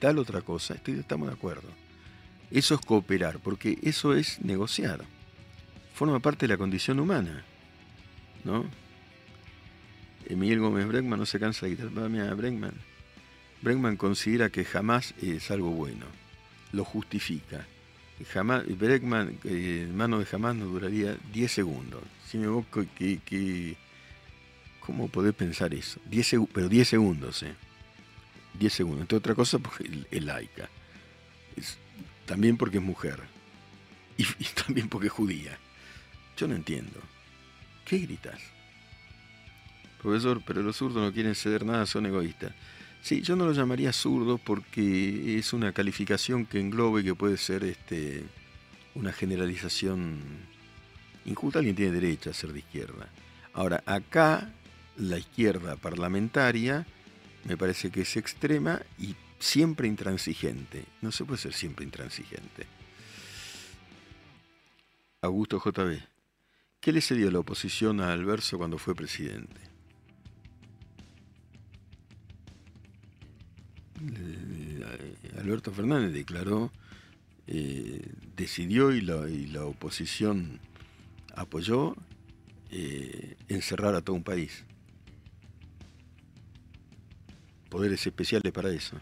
[0.00, 1.68] tal otra cosa, estoy, estamos de acuerdo.
[2.50, 5.04] Eso es cooperar, porque eso es negociar.
[5.94, 7.44] Forma parte de la condición humana.
[8.42, 8.64] ¿No?
[10.28, 12.74] Miguel Gómez Bregman no se cansa de quitar a Bregman.
[13.62, 16.06] Bregman considera que jamás es algo bueno.
[16.72, 17.68] Lo justifica.
[18.24, 22.02] Jamás, Bregman, en mano de jamás no duraría 10 segundos.
[22.26, 23.76] Si me equivoco, que, que,
[24.80, 26.00] ¿cómo podés pensar eso?
[26.06, 27.54] 10 pero 10 segundos, ¿eh?
[28.58, 29.02] 10 segundos.
[29.02, 30.68] Entre otra cosa, porque es laica.
[32.24, 33.20] también porque es mujer.
[34.16, 35.58] Y, y también porque es judía.
[36.38, 37.00] Yo no entiendo.
[37.84, 38.40] ¿Qué gritas?
[40.00, 42.52] Profesor, pero los zurdos no quieren ceder nada, son egoístas.
[43.02, 47.62] Sí, yo no lo llamaría zurdo porque es una calificación que englobe que puede ser
[47.62, 48.24] este,
[48.94, 50.18] una generalización
[51.24, 51.60] injusta.
[51.60, 53.08] Alguien tiene derecho a ser de izquierda.
[53.52, 54.50] Ahora, acá
[54.96, 56.86] la izquierda parlamentaria
[57.44, 60.84] me parece que es extrema y siempre intransigente.
[61.00, 62.66] No se puede ser siempre intransigente.
[65.22, 66.00] Augusto JB.
[66.80, 69.75] ¿Qué le cedió la oposición a Alverso cuando fue presidente?
[75.38, 76.72] Alberto Fernández declaró,
[77.46, 80.58] eh, decidió y la, oposición
[81.34, 81.94] apoyó
[82.70, 84.64] eh, encerrar a todo un país.
[87.68, 88.96] Poderes especiales para eso.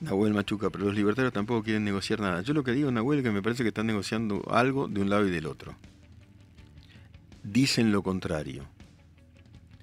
[0.00, 2.42] Nahuel Machuca, pero los libertarios tampoco quieren negociar nada.
[2.42, 5.10] Yo lo que digo, Nahuel, es que me parece que están negociando algo de un
[5.10, 5.76] lado y del otro.
[7.42, 8.66] Dicen lo contrario.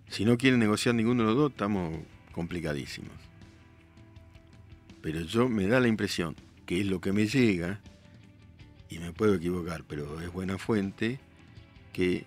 [0.09, 1.99] Si no quieren negociar ninguno de los dos, estamos
[2.31, 3.26] complicadísimos
[5.07, 7.79] pero yo me da la impresión que es lo que me llega,
[8.89, 11.17] y me puedo equivocar, pero es buena fuente,
[11.93, 12.25] que,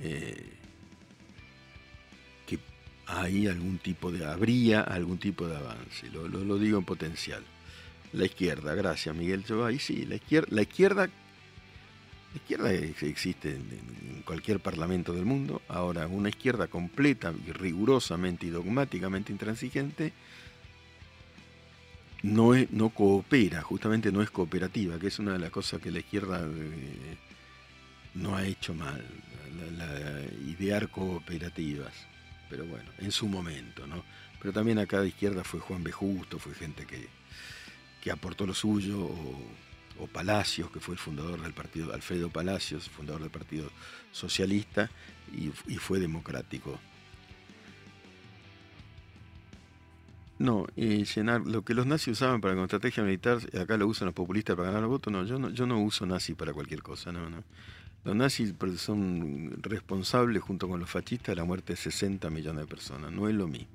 [0.00, 0.52] eh,
[2.46, 2.58] que
[3.04, 7.44] hay algún tipo de, habría algún tipo de avance, lo, lo, digo en potencial.
[8.14, 9.44] La izquierda, gracias Miguel.
[9.62, 11.10] Ahí sí, la izquierda, la izquierda,
[12.34, 15.60] izquierda existe en cualquier parlamento del mundo.
[15.68, 20.14] Ahora, una izquierda completa y rigurosamente y dogmáticamente intransigente
[22.22, 25.98] no, no coopera, justamente no es cooperativa, que es una de las cosas que la
[25.98, 27.16] izquierda eh,
[28.14, 29.04] no ha hecho mal,
[29.76, 31.92] la, idear cooperativas,
[32.48, 34.04] pero bueno, en su momento, ¿no?
[34.40, 35.92] Pero también acá de izquierda fue Juan B.
[35.92, 37.08] Justo, fue gente que,
[38.00, 39.40] que aportó lo suyo, o,
[40.12, 43.70] Palacios, que fue el fundador del partido, Alfredo Palacios, fundador del Partido
[44.10, 44.90] Socialista,
[45.32, 46.80] y fue democrático.
[50.42, 54.06] No, y llenar lo que los nazis usaban para con estrategia militar, acá lo usan
[54.06, 57.12] los populistas para ganar votos, no, yo no, yo no uso nazi para cualquier cosa,
[57.12, 57.44] no, no.
[58.02, 62.66] Los nazis son responsables junto con los fascistas de la muerte de 60 millones de
[62.66, 63.68] personas, no es lo mismo.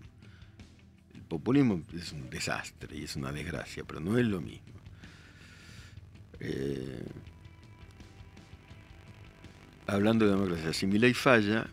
[1.15, 4.67] El populismo es un desastre y es una desgracia, pero no es lo mismo.
[6.41, 7.01] Eh,
[9.86, 11.67] hablando de democracia, si mi ley falla,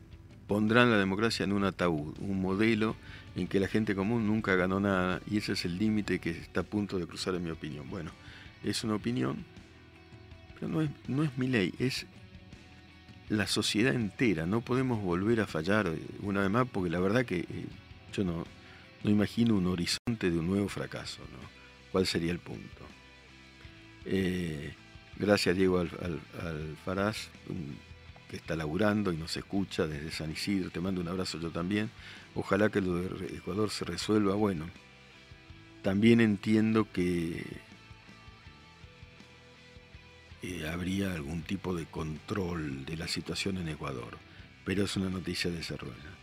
[0.47, 2.95] pondrán la democracia en un ataúd, un modelo
[3.37, 6.61] en que la gente común nunca ganó nada y ese es el límite que está
[6.61, 7.89] a punto de cruzar en mi opinión.
[7.91, 8.11] Bueno,
[8.63, 9.45] es una opinión,
[10.55, 12.07] pero no es, no es mi ley, es
[13.29, 14.47] la sociedad entera.
[14.47, 17.67] No podemos volver a fallar eh, una vez más porque la verdad que eh,
[18.13, 18.45] yo no,
[19.03, 21.23] no imagino un horizonte de un nuevo fracaso.
[21.93, 22.85] ¿Cuál sería el punto?
[24.05, 24.75] Eh,
[25.17, 27.29] gracias Diego Alfaraz,
[28.37, 30.71] está laburando y nos escucha desde San Isidro.
[30.71, 31.91] Te mando un abrazo yo también.
[32.35, 34.35] Ojalá que lo de Ecuador se resuelva.
[34.35, 34.67] Bueno,
[35.83, 37.45] también entiendo que
[40.43, 44.19] eh, habría algún tipo de control de la situación en Ecuador,
[44.65, 46.15] pero es una noticia de desarrollo.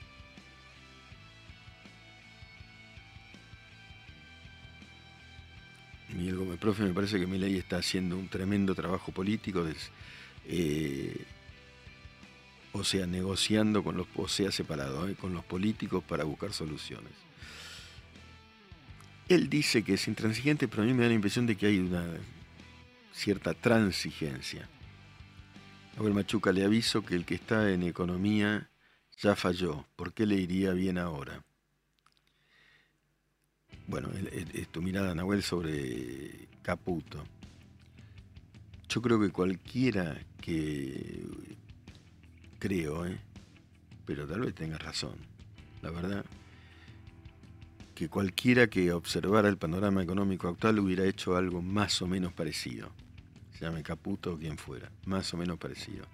[6.09, 9.63] Miguel Gómez Profe, me parece que mi ley está haciendo un tremendo trabajo político.
[9.63, 9.75] De,
[10.45, 11.25] eh,
[12.73, 17.11] o sea, negociando con los, o sea, separado, eh, con los políticos para buscar soluciones.
[19.27, 21.79] Él dice que es intransigente, pero a mí me da la impresión de que hay
[21.79, 22.05] una
[23.13, 24.67] cierta transigencia.
[25.97, 28.69] A ver, Machuca, le aviso que el que está en economía
[29.17, 29.85] ya falló.
[29.95, 31.43] ¿Por qué le iría bien ahora?
[33.87, 34.09] Bueno,
[34.53, 37.23] es tu mirada, Nahuel, sobre Caputo.
[38.87, 41.25] Yo creo que cualquiera que
[42.61, 43.17] creo, ¿eh?
[44.05, 45.15] pero tal vez tenga razón,
[45.81, 46.23] la verdad,
[47.95, 52.91] que cualquiera que observara el panorama económico actual hubiera hecho algo más o menos parecido.
[53.53, 56.05] Se llame Caputo o quien fuera, más o menos parecido.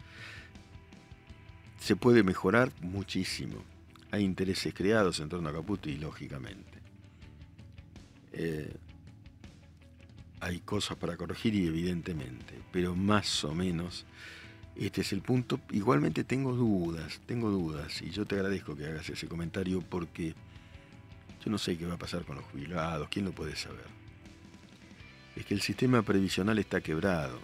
[1.79, 3.63] Se puede mejorar muchísimo.
[4.11, 6.79] Hay intereses creados en torno a Caputo y lógicamente.
[8.31, 8.73] Eh,
[10.39, 14.05] hay cosas para corregir y evidentemente, pero más o menos
[14.85, 15.59] este es el punto.
[15.71, 20.35] Igualmente tengo dudas, tengo dudas y yo te agradezco que hagas ese comentario porque
[21.43, 23.85] yo no sé qué va a pasar con los jubilados, ¿quién lo puede saber?
[25.35, 27.39] Es que el sistema previsional está quebrado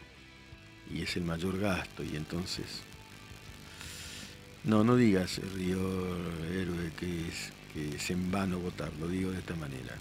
[0.92, 2.82] y es el mayor gasto y entonces...
[4.64, 5.78] No, no digas, Río
[6.46, 9.98] Héroe, que es, que es en vano votar, lo digo de esta manera.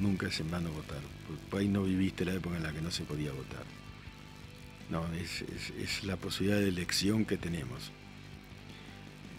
[0.00, 1.00] Nunca es en vano votar.
[1.50, 3.64] Por ahí no viviste la época en la que no se podía votar.
[4.90, 7.90] No, es, la posibilidad de elección que tenemos.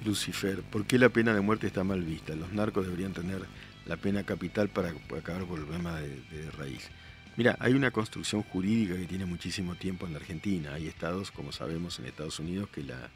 [0.05, 2.35] Lucifer, ¿por qué la pena de muerte está mal vista?
[2.35, 3.41] Los narcos deberían tener
[3.85, 6.89] la pena capital para, acabar con el problema de, raíz.
[7.37, 10.73] Mira, hay una construcción jurídica que tiene muchísimo tiempo en la Argentina.
[10.73, 13.09] Hay estados, como sabemos, en Estados Unidos que la,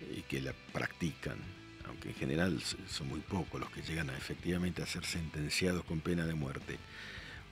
[0.00, 1.38] eh, que la practican
[1.88, 6.26] aunque en general son muy pocos los que llegan efectivamente a ser sentenciados con pena
[6.26, 6.78] de muerte.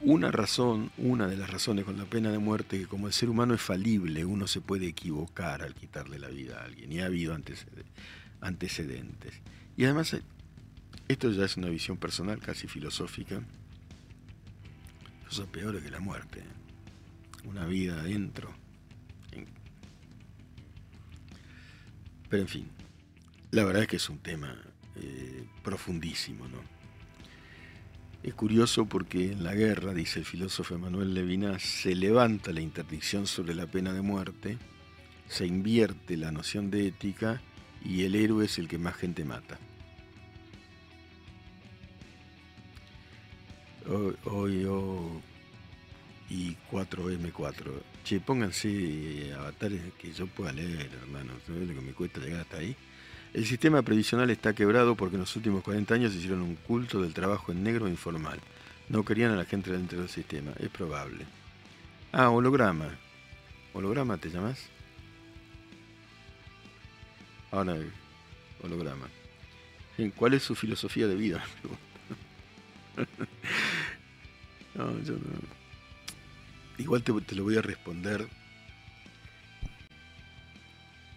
[0.00, 3.30] Una razón, una de las razones con la pena de muerte, que como el ser
[3.30, 7.06] humano es falible, uno se puede equivocar al quitarle la vida a alguien, y ha
[7.06, 7.34] habido
[8.40, 9.34] antecedentes.
[9.76, 10.22] Y además, eh,
[11.08, 13.42] esto ya es una visión personal, casi filosófica,
[15.30, 16.42] eso es peor que la muerte,
[17.44, 18.54] una vida adentro.
[22.28, 22.68] Pero en fin,
[23.50, 24.54] la verdad es que es un tema
[24.96, 26.75] eh, profundísimo, ¿no?
[28.26, 33.28] Es curioso porque en la guerra, dice el filósofo Emanuel Levinas, se levanta la interdicción
[33.28, 34.58] sobre la pena de muerte,
[35.28, 37.40] se invierte la noción de ética
[37.84, 39.60] y el héroe es el que más gente mata.
[43.88, 44.16] Hoy,
[44.64, 45.22] hoy,
[46.28, 47.80] y 4M4.
[48.02, 51.34] Che, pónganse avatares que yo pueda leer, hermano.
[51.46, 52.74] ¿Sabes lo que me cuesta llegar hasta ahí?
[53.34, 57.12] El sistema previsional está quebrado porque en los últimos 40 años hicieron un culto del
[57.12, 58.40] trabajo en negro informal.
[58.88, 61.26] No querían a la gente dentro del sistema, es probable.
[62.12, 62.88] Ah, holograma.
[63.74, 64.68] ¿Holograma te llamas?
[67.50, 67.76] Ahora,
[68.62, 69.08] holograma.
[70.14, 71.44] ¿Cuál es su filosofía de vida?
[74.74, 75.56] no, yo no.
[76.78, 78.26] Igual te, te lo voy a responder.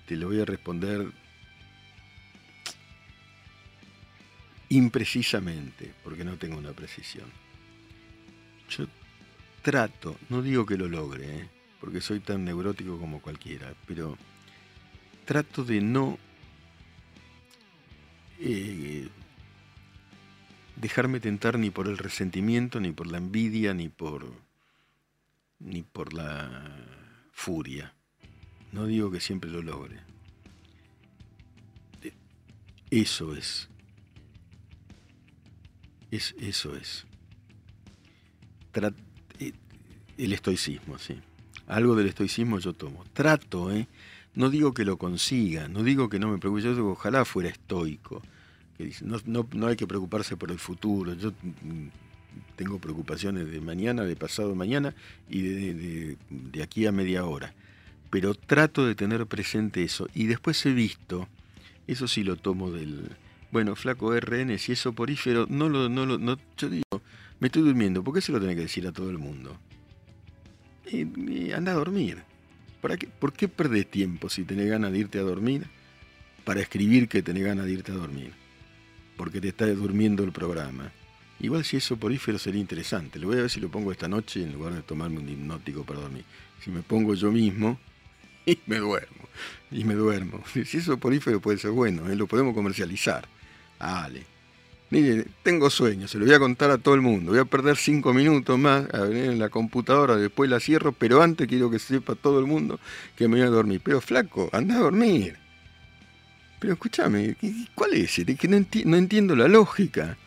[0.06, 1.12] Te lo voy a responder
[4.70, 7.26] imprecisamente, porque no tengo una precisión.
[8.70, 8.86] Yo
[9.62, 11.50] trato, no digo que lo logre, ¿eh?
[11.80, 14.18] porque soy tan neurótico como cualquiera, pero
[15.26, 16.18] trato de no
[18.40, 19.08] eh,
[20.76, 24.32] dejarme tentar ni por el resentimiento, ni por la envidia, ni por,
[25.60, 26.86] ni por la
[27.32, 27.94] furia.
[28.72, 30.00] No digo que siempre lo logre.
[32.92, 33.69] Eso es
[36.12, 37.06] es, eso es.
[39.39, 39.54] Eh,
[40.17, 41.15] el estoicismo, sí.
[41.67, 43.06] Algo del estoicismo yo tomo.
[43.13, 43.88] Trato, ¿eh?
[44.36, 47.50] No digo que lo consiga, no digo que no me preocupe, yo digo ojalá fuera
[47.50, 48.22] estoico.
[48.78, 51.13] Que no, no, hay que preocuparse por el futuro.
[51.13, 51.88] Yo mm,
[52.56, 54.96] tengo preocupaciones de mañana, de pasado mañana
[55.29, 57.54] y de, de aquí a media hora.
[58.10, 60.08] Pero trato de tener presente eso.
[60.13, 61.27] Y después he visto,
[61.88, 63.10] eso sí lo tomo del,
[63.52, 67.02] bueno, flaco RN, si es soporífero, no lo, no lo, yo digo,
[67.39, 69.58] me estoy durmiendo, ¿por qué se lo tiene que decir a todo el mundo?
[70.91, 72.23] Y, anda a dormir.
[72.81, 75.65] ¿Para qué, ¿Por qué perdés tiempo si tenés ganas de irte a dormir
[76.45, 78.33] para escribir que tenés ganas de irte a dormir?
[79.17, 80.91] Porque te está durmiendo el programa.
[81.41, 83.19] Igual si es soporífero sería interesante.
[83.19, 85.83] Lo voy a ver si lo pongo esta noche en lugar de tomarme un hipnótico
[85.83, 86.23] para dormir.
[86.63, 87.79] Si me pongo yo mismo,
[88.45, 89.29] y me duermo.
[89.71, 90.43] Y me duermo.
[90.54, 92.15] Si es soporífero puede ser bueno, ¿eh?
[92.15, 93.27] lo podemos comercializar.
[93.80, 94.25] Dale.
[94.92, 97.32] Mire, tengo sueño, se lo voy a contar a todo el mundo.
[97.32, 101.21] Voy a perder cinco minutos más a venir en la computadora, después la cierro, pero
[101.21, 102.80] antes quiero que sepa todo el mundo
[103.15, 103.82] que me voy a dormir.
[103.84, 105.38] Pero flaco, anda a dormir.
[106.60, 107.36] Pero escúchame,
[107.75, 108.17] ¿cuál es?
[108.17, 110.17] Es que no, no entiendo la lógica.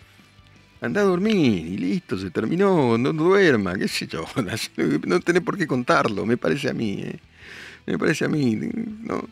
[0.80, 4.24] Anda a dormir y listo, se terminó, no duerma, qué sé yo.
[5.06, 7.02] No tenés por qué contarlo, me parece a mí.
[7.02, 7.18] ¿eh?
[7.86, 8.56] Me parece a mí,
[9.00, 9.28] ¿no?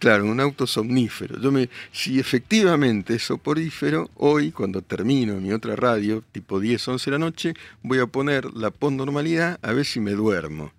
[0.00, 1.38] Claro, un auto somnífero.
[1.38, 7.04] Yo me, si efectivamente es soporífero, hoy cuando termino mi otra radio, tipo 10, 11
[7.04, 10.72] de la noche, voy a poner la postnormalidad a ver si me duermo.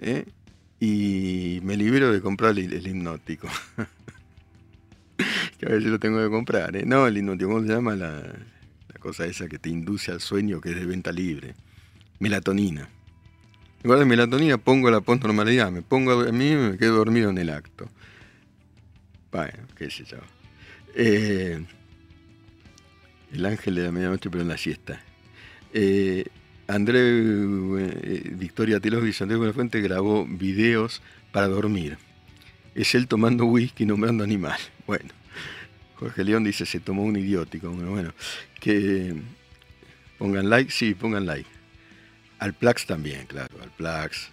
[0.00, 0.24] ¿eh?
[0.80, 3.46] Y me libero de comprar el, hipnótico.
[5.60, 6.74] que a veces lo tengo que comprar.
[6.74, 6.82] ¿eh?
[6.84, 8.24] No, el hipnótico, ¿cómo se llama la,
[8.98, 11.54] cosa esa que te induce al sueño que es de venta libre?
[12.18, 12.88] Melatonina.
[13.84, 17.38] Igual de melatonina pongo la postnormalidad, me pongo a mí y me quedo dormido en
[17.38, 17.88] el acto.
[19.30, 20.18] Bueno, qué sé yo.
[20.94, 21.64] Eh,
[23.32, 25.00] el ángel de la medianoche, pero en la siesta.
[25.72, 26.24] Eh,
[26.66, 31.02] André eh, Victoria Telos y Andrés Buenafuente grabó videos
[31.32, 31.98] para dormir.
[32.74, 34.58] Es él tomando whisky nombrando animal.
[34.86, 35.10] Bueno,
[35.96, 37.70] Jorge León dice, se tomó un idiótico.
[37.70, 38.14] Bueno, bueno,
[38.58, 39.14] que
[40.16, 41.46] pongan like, sí, pongan like.
[42.38, 44.30] Al Plax también, claro, al Plax.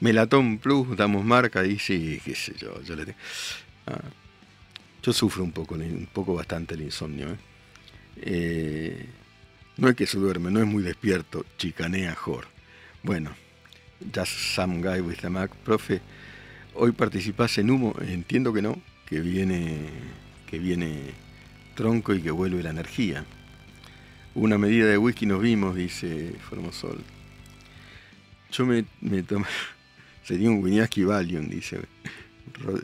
[0.00, 3.18] Melatón Plus, damos marca y sí, qué sé yo, yo le tengo.
[3.86, 4.00] Ah,
[5.06, 7.28] yo sufro un poco, un poco bastante el insomnio.
[7.28, 7.36] ¿eh?
[8.22, 9.06] Eh,
[9.76, 12.48] no es que se duerme, no es muy despierto, chicanea Jor.
[13.04, 13.30] Bueno,
[14.12, 15.54] just some guy with a Mac.
[15.54, 16.00] Profe,
[16.74, 19.78] hoy participás en humo, entiendo que no, que viene,
[20.50, 21.12] que viene
[21.76, 23.24] tronco y que vuelve la energía.
[24.34, 26.98] Una medida de whisky nos vimos, dice Formosol.
[28.50, 29.46] Yo me, me tomé,
[30.24, 31.78] sería un Winiaski Valium, dice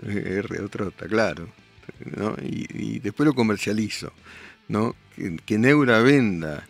[0.05, 0.61] R.
[0.61, 1.62] Otrota, claro
[2.42, 4.12] y, después lo comercializo,
[4.68, 4.94] ¿no?
[5.46, 6.66] Que, Neura venda,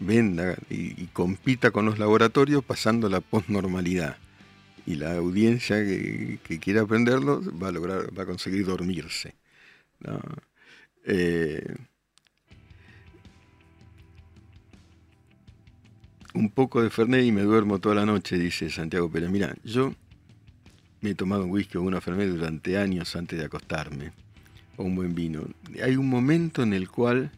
[0.00, 4.16] venda y, compita con los laboratorios pasando la postnormalidad.
[4.86, 9.34] Y la audiencia que, quiera aprenderlo va a lograr, va a conseguir dormirse.
[11.06, 11.74] Eh,
[16.34, 19.94] un poco de Fernet y me duermo toda la noche, dice Santiago Pero Mira, yo
[21.00, 24.23] me he tomado un whisky o una Fernet durante años antes de acostarme
[24.76, 25.46] o un buen vino.
[25.82, 27.30] Hay un momento en el cual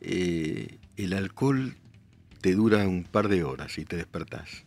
[0.00, 1.74] eh, el alcohol
[2.40, 4.64] te dura un par de horas y te despertás.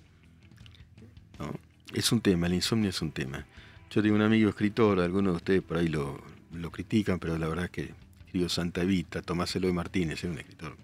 [1.94, 3.46] Es un tema, el insomnio es un tema.
[3.90, 6.22] Yo tengo un amigo escritor, algunos de ustedes por ahí lo,
[6.72, 7.94] critican, pero la verdad es que
[8.26, 10.78] escribió Santa Evita, Tomás Eloy Martínez, es un escritor.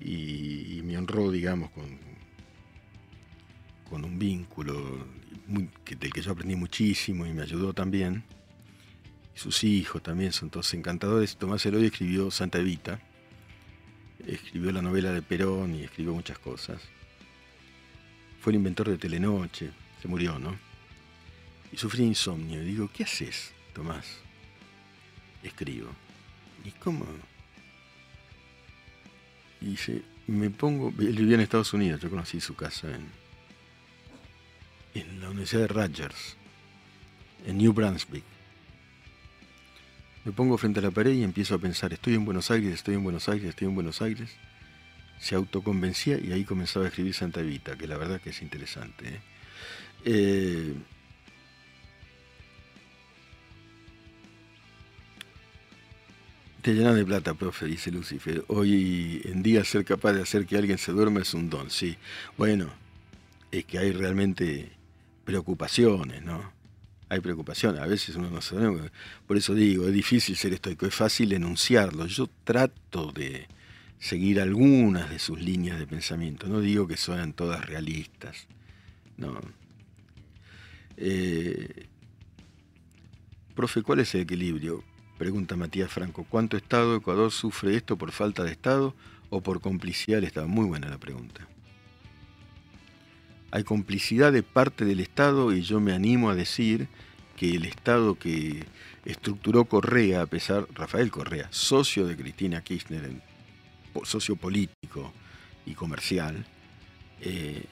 [0.00, 1.98] Y, me honró, digamos, con,
[3.90, 5.06] con un vínculo
[5.46, 8.24] del que yo aprendí muchísimo y me ayudó también
[9.34, 11.36] sus hijos también son todos encantadores.
[11.36, 13.00] Tomás Eloy escribió Santa Evita,
[14.26, 16.82] escribió la novela de Perón y escribió muchas cosas.
[18.40, 19.70] Fue el inventor de Telenoche,
[20.00, 20.56] se murió, ¿no?
[21.72, 22.62] Y sufrí insomnio.
[22.62, 24.18] Y digo, ¿qué haces, Tomás?
[25.42, 25.90] Escribo.
[26.64, 27.06] ¿Y cómo?
[29.60, 33.10] Y dice, me pongo, él vivía en Estados Unidos, yo conocí su casa en,
[34.94, 36.36] en la Universidad de Rutgers,
[37.46, 38.24] en New Brunswick.
[40.24, 42.94] Me pongo frente a la pared y empiezo a pensar, estoy en Buenos Aires, estoy
[42.94, 44.30] en Buenos Aires, estoy en Buenos Aires.
[45.18, 49.08] Se autoconvencía y ahí comenzaba a escribir Santa Evita, que la verdad que es interesante.
[49.08, 49.20] ¿eh?
[50.04, 50.74] Eh,
[56.60, 58.44] te llenas de plata, profe, dice Lucifer.
[58.48, 61.96] Hoy en día ser capaz de hacer que alguien se duerma es un don, sí.
[62.36, 62.70] Bueno,
[63.50, 64.70] es que hay realmente
[65.24, 66.59] preocupaciones, ¿no?
[67.10, 68.90] Hay preocupación, a veces uno no sabe.
[69.26, 72.06] Por eso digo, es difícil ser estoico, es fácil enunciarlo.
[72.06, 73.48] Yo trato de
[73.98, 78.46] seguir algunas de sus líneas de pensamiento, no digo que sean todas realistas,
[79.16, 79.40] no.
[80.96, 81.88] Eh,
[83.56, 84.84] profe, ¿cuál es el equilibrio?
[85.18, 86.24] Pregunta Matías Franco.
[86.30, 88.94] ¿Cuánto Estado Ecuador sufre esto por falta de Estado
[89.30, 90.46] o por complicidad del Estado?
[90.46, 91.49] Muy buena la pregunta.
[93.50, 96.88] Hay complicidad de parte del Estado y yo me animo a decir
[97.36, 98.64] que el Estado que
[99.04, 103.10] estructuró Correa, a pesar, Rafael Correa, socio de Cristina Kirchner,
[104.04, 105.12] socio político
[105.66, 106.44] y comercial,
[107.22, 107.64] eh,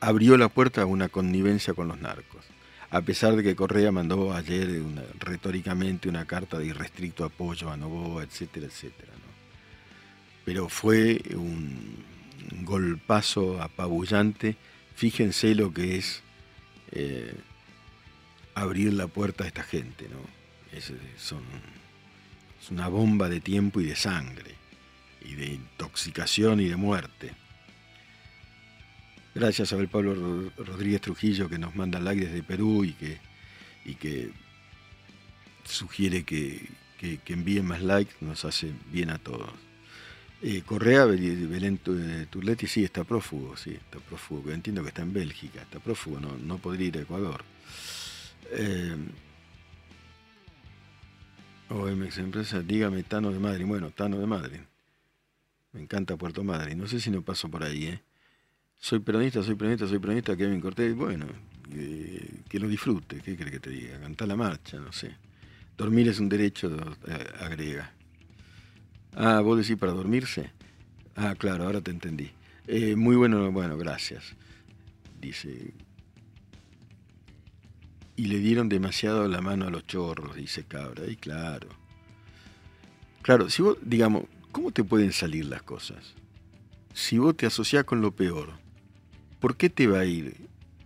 [0.00, 2.44] abrió la puerta a una connivencia con los narcos.
[2.90, 4.82] A pesar de que Correa mandó ayer
[5.18, 9.12] retóricamente una carta de irrestricto apoyo a Novoa, etcétera, etcétera.
[10.44, 12.04] Pero fue un,
[12.52, 14.56] golpazo apabullante.
[14.94, 16.22] Fíjense lo que es
[16.92, 17.34] eh,
[18.54, 20.18] abrir la puerta a esta gente, ¿no?
[21.18, 21.42] son
[22.60, 24.54] Es una bomba de tiempo y de sangre,
[25.24, 27.32] y de intoxicación y de muerte.
[29.34, 33.18] Gracias a Abel Pablo Rodríguez Trujillo que nos manda like desde Perú y que,
[33.84, 34.32] y que
[35.64, 39.50] sugiere que, que, envíen más likes, nos hace bien a todos.
[40.42, 44.50] Eh, Correa, Belén eh, Turletti, sí, está prófugo, sí, está prófugo.
[44.50, 47.42] Entiendo que está en Bélgica, está prófugo, no, no podría ir a Ecuador.
[48.52, 48.96] Eh,
[51.68, 53.66] OMX Empresa, dígame Tano de Madrid.
[53.66, 54.60] Bueno, Tano de Madrid.
[55.72, 56.74] Me encanta Puerto Madrid.
[56.74, 58.02] No sé si no paso por ahí, ¿eh?
[58.78, 60.94] Soy peronista, soy peronista, soy peronista, Kevin Cortés.
[60.96, 61.26] Bueno,
[62.48, 64.00] que lo disfrute, ¿qué cree que te diga?
[64.00, 65.14] Cantar la marcha, no sé.
[65.76, 66.76] Dormir es un derecho,
[67.06, 67.92] eh, agrega.
[69.14, 70.50] Ah, vos decís para dormirse.
[71.16, 72.30] Ah, claro, ahora te entendí.
[72.66, 74.34] Eh, muy bueno, bueno, gracias.
[75.20, 75.74] Dice.
[78.16, 81.06] Y le dieron demasiado la mano a los chorros, dice Cabra.
[81.06, 81.68] Y claro.
[83.22, 86.14] Claro, si vos, digamos, ¿cómo te pueden salir las cosas?
[86.94, 88.52] Si vos te asociás con lo peor,
[89.40, 90.36] ¿por qué te va a ir?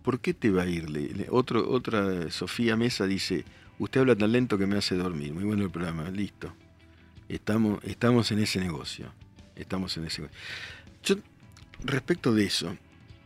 [0.03, 1.27] ¿Por qué te va a ir?
[1.29, 3.45] Otro, otra Sofía Mesa dice,
[3.79, 5.33] usted habla tan lento que me hace dormir.
[5.33, 6.53] Muy bueno el programa, listo.
[7.29, 9.11] Estamos, estamos en ese negocio.
[9.55, 10.29] Estamos en ese.
[11.03, 11.15] Yo,
[11.83, 12.77] respecto de eso,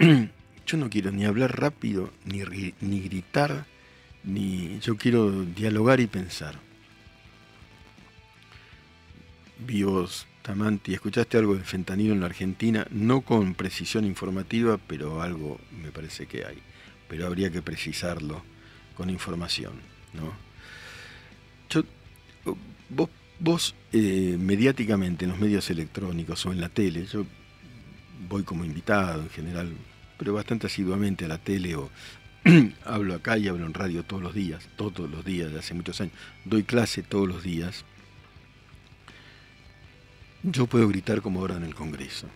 [0.66, 2.41] yo no quiero ni hablar rápido, ni,
[2.82, 3.66] ni gritar,
[4.24, 6.60] ni yo quiero dialogar y pensar.
[9.60, 12.88] Vivos, Tamanti, ¿escuchaste algo de fentanilo en la Argentina?
[12.91, 16.60] No con precisión informativa, pero algo me parece que hay.
[17.10, 18.43] Pero habría que precisarlo
[18.95, 19.74] con información.
[20.14, 20.34] ¿no?
[21.70, 21.84] Yo,
[22.89, 23.10] vos
[23.40, 27.26] Vos, eh, mediáticamente, en los medios electrónicos o en la tele, yo
[28.28, 29.72] voy como invitado en general,
[30.18, 31.90] pero bastante asiduamente a la tele o
[32.86, 36.02] hablo acá y hablo en radio todos los días, todos los días, de hace muchos
[36.02, 36.14] años.
[36.44, 37.86] Doy clase todos los días.
[40.44, 42.28] Yo puedo gritar como ahora en el Congreso.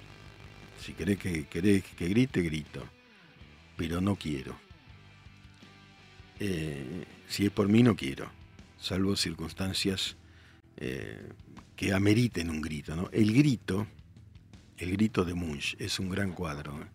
[0.79, 2.81] Si querés que, querés que grite, grito.
[3.75, 4.55] Pero no quiero.
[6.39, 8.29] Eh, si es por mí, no quiero.
[8.79, 10.17] Salvo circunstancias
[10.77, 11.29] eh,
[11.75, 12.95] que ameriten un grito.
[12.95, 13.09] ¿no?
[13.11, 13.87] El grito,
[14.77, 16.79] el grito de Munch, es un gran cuadro.
[16.81, 16.87] ¿eh?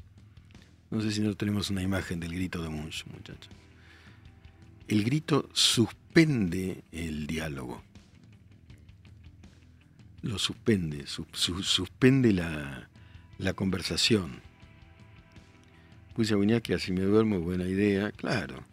[0.90, 3.50] No sé si no tenemos una imagen del grito de Munch, muchachos.
[4.86, 7.82] El grito suspende el diálogo.
[10.22, 12.88] Lo suspende, suspende la,
[13.54, 14.40] conversación.
[16.14, 18.67] Puse a que así me duermo, buena idea, claro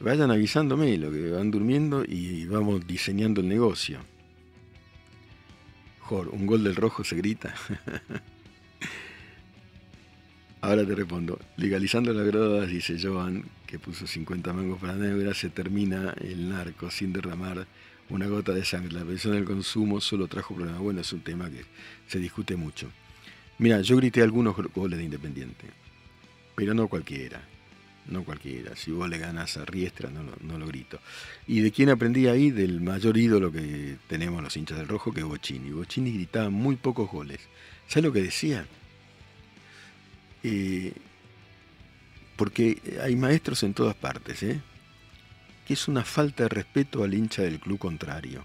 [0.00, 3.98] vayan avisándome lo que van durmiendo y vamos diseñando el negocio.
[6.00, 7.54] Jor, un gol del rojo se grita.
[10.60, 11.38] Ahora te respondo.
[11.56, 16.90] Legalizando las drogas, dice Joan, que puso 50 mangos para negra, se termina el narco
[16.90, 17.66] sin derramar
[18.08, 18.92] una gota de sangre.
[18.92, 20.80] La presión del consumo solo trajo problemas.
[20.80, 21.64] Bueno, es un tema que
[22.06, 22.90] se discute mucho.
[23.58, 25.66] Mira, yo grité algunos goles de Independiente,
[26.54, 27.42] pero no cualquiera
[28.08, 28.74] no cualquiera.
[28.76, 30.98] Si vos le ganas a Riestra, no, lo grito.
[31.46, 32.50] ¿Y de quién aprendí ahí?
[32.50, 35.70] Del mayor ídolo que tenemos los hinchas del rojo, que es Bochini.
[35.70, 37.40] Bochini gritaba muy pocos goles.
[37.86, 38.66] ¿Sabes lo que decía?
[40.42, 40.92] Eh,
[42.36, 44.60] porque hay maestros en todas partes, ¿eh?
[45.66, 48.44] que es una falta de respeto al hincha del club contrario.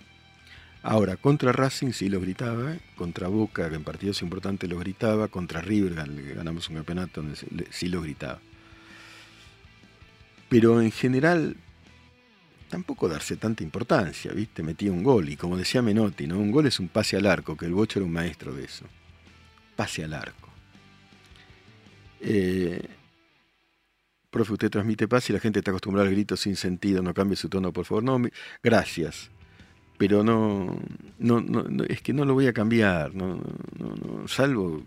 [0.82, 5.62] Ahora, contra Racing sí lo gritaba, contra Boca, que en partidos importantes lo gritaba, contra
[5.62, 5.94] River,
[6.36, 7.24] ganamos un campeonato,
[7.70, 8.42] sí lo gritaba
[10.54, 11.56] pero en general
[12.70, 14.62] tampoco darse tanta importancia, ¿viste?
[14.62, 16.38] Metía un gol y como decía Menotti, ¿no?
[16.38, 18.86] Un gol es un pase al arco, que el Bocho era un maestro de eso.
[19.76, 20.50] Pase al arco.
[22.20, 22.88] Eh,
[24.30, 27.36] profe, usted transmite paz y la gente está acostumbrada al grito sin sentido, no cambie
[27.36, 28.04] su tono, por favor.
[28.04, 28.22] No,
[28.62, 29.32] gracias.
[29.98, 30.80] Pero no,
[31.18, 33.42] no, no, es que no lo voy a cambiar, no,
[33.80, 34.84] no, no, salvo,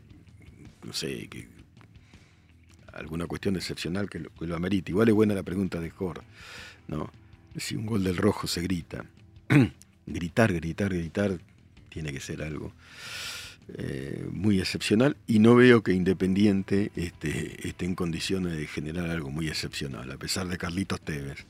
[0.84, 1.55] no sé, que
[2.96, 4.92] alguna cuestión excepcional que lo, que lo amerite.
[4.92, 6.22] Igual es buena la pregunta de Jor,
[6.88, 7.10] ¿no?
[7.56, 9.04] Si un gol del rojo se grita.
[10.06, 11.38] gritar, gritar, gritar,
[11.88, 12.72] tiene que ser algo
[13.68, 19.30] eh, muy excepcional y no veo que Independiente esté, esté en condiciones de generar algo
[19.30, 21.44] muy excepcional, a pesar de Carlitos Tevez.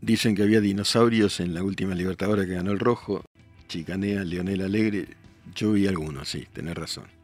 [0.00, 3.24] Dicen que había dinosaurios en la última Libertadora que ganó el Rojo.
[3.68, 5.08] Chicanea, Leonel Alegre.
[5.54, 7.21] Yo vi algunos, sí, tenés razón.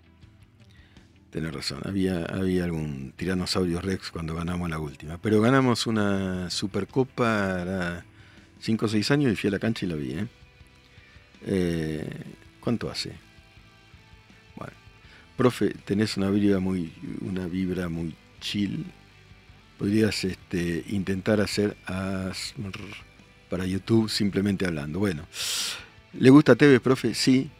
[1.30, 5.18] Tenés razón, había, había algún tiranosaurio Rex cuando ganamos la última.
[5.18, 8.02] Pero ganamos una Supercopa
[8.60, 10.12] 5 o 6 años y fui a la cancha y la vi.
[10.12, 10.26] ¿eh?
[11.46, 12.10] ¿eh?
[12.60, 13.12] cuánto hace?
[14.56, 14.72] Bueno,
[15.36, 18.86] profe, tenés una vibra muy, una vibra muy chill.
[19.78, 21.76] Podrías este, intentar hacer
[23.50, 24.98] para YouTube simplemente hablando.
[24.98, 25.26] Bueno,
[26.14, 27.12] ¿le gusta Tevez, profe?
[27.14, 27.50] Sí.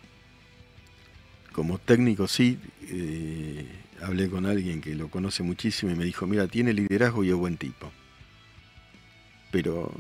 [1.58, 2.56] Como técnico, sí.
[2.82, 3.66] Eh,
[4.00, 7.34] hablé con alguien que lo conoce muchísimo y me dijo, mira, tiene liderazgo y es
[7.34, 7.90] buen tipo.
[9.50, 9.92] Pero...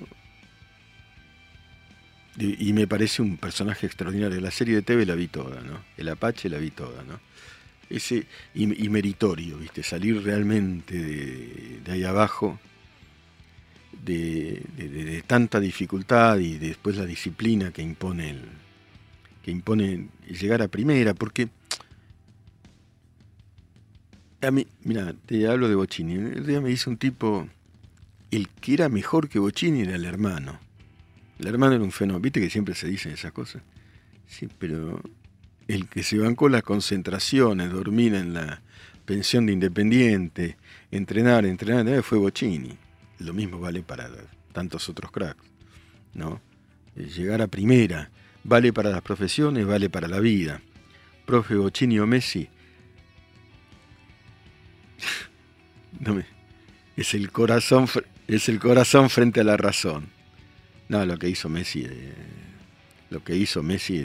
[2.38, 4.40] Y, me parece un personaje extraordinario.
[4.40, 5.82] La serie de TV la vi toda, ¿no?
[5.96, 7.18] El Apache la vi toda, ¿no?
[7.90, 9.82] Ese, y, meritorio, ¿viste?
[9.82, 12.60] Salir realmente de, ahí abajo
[14.04, 18.42] de, tanta dificultad y después la disciplina que impone el,
[19.42, 21.48] que impone llegar a primera, porque
[24.40, 26.14] a mí, mira, te hablo de Bocini.
[26.14, 27.48] El día me dice un tipo,
[28.30, 30.58] el que era mejor que Bocini era el hermano.
[31.38, 33.62] El hermano era un fenómeno, viste que siempre se dicen esas cosas.
[34.26, 35.00] Sí, pero
[35.66, 38.60] el que se bancó las concentraciones, dormir en la
[39.04, 40.56] pensión de Independiente,
[40.90, 42.76] entrenar, entrenar, fue Bocini
[43.18, 44.08] lo mismo vale para
[44.52, 45.42] tantos otros cracks,
[46.14, 46.40] ¿no?
[46.96, 48.10] Eh, llegar a primera,
[48.48, 50.62] vale para las profesiones, vale para la vida.
[51.26, 52.48] Profe Bocini Messi,
[56.96, 57.86] es el corazón,
[58.26, 60.08] es el corazón frente a la razón.
[60.88, 62.14] No, lo que hizo Messi, eh,
[63.10, 63.96] lo que hizo Messi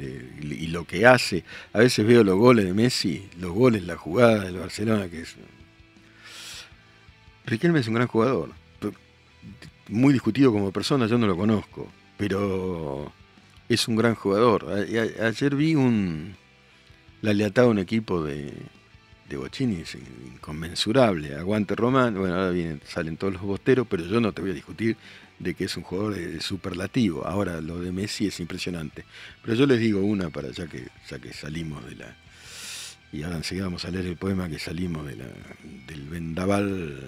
[0.41, 1.45] y lo que hace.
[1.71, 5.35] A veces veo los goles de Messi, los goles, la jugada del Barcelona, que es.
[7.45, 8.51] Riquelme es un gran jugador
[9.89, 13.11] muy discutido como persona, yo no lo conozco, pero
[13.73, 14.67] es un gran jugador.
[14.71, 16.35] ayer vi un
[17.23, 18.51] la a un equipo de,
[19.29, 21.35] de Bocini, es inconmensurable.
[21.35, 24.53] Aguante Román, bueno, ahora vienen, salen todos los bosteros, pero yo no te voy a
[24.53, 24.97] discutir
[25.39, 27.25] de que es un jugador superlativo.
[27.25, 29.05] Ahora lo de Messi es impresionante.
[29.41, 32.15] Pero yo les digo una para ya que, ya que salimos de la.
[33.13, 35.27] Y ahora enseguida vamos a leer el poema que salimos de la,
[35.87, 36.99] del vendaval,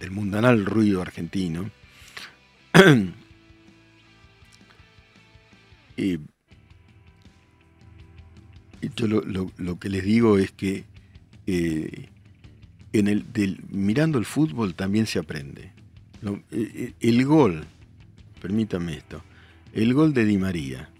[0.00, 1.70] del mundanal ruido argentino.
[5.98, 6.20] y,
[8.94, 10.84] yo lo, que les digo es que
[11.46, 12.08] eh,
[12.92, 13.26] en el,
[13.68, 15.72] mirando el fútbol también se aprende.
[16.22, 17.64] Eh, eh, el gol,
[18.40, 19.22] permítanme esto,
[19.72, 20.90] el gol de Di María,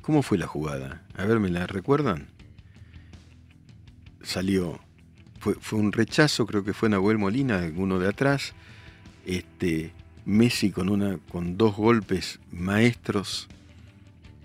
[0.00, 1.06] ¿cómo fue la jugada?
[1.14, 2.28] A ver, ¿me la recuerdan?
[4.22, 4.80] Salió,
[5.40, 8.54] fue, fue un rechazo, creo que fue Nahuel Molina, uno de atrás,
[9.26, 9.92] este,
[10.24, 13.48] Messi con, una, con dos golpes maestros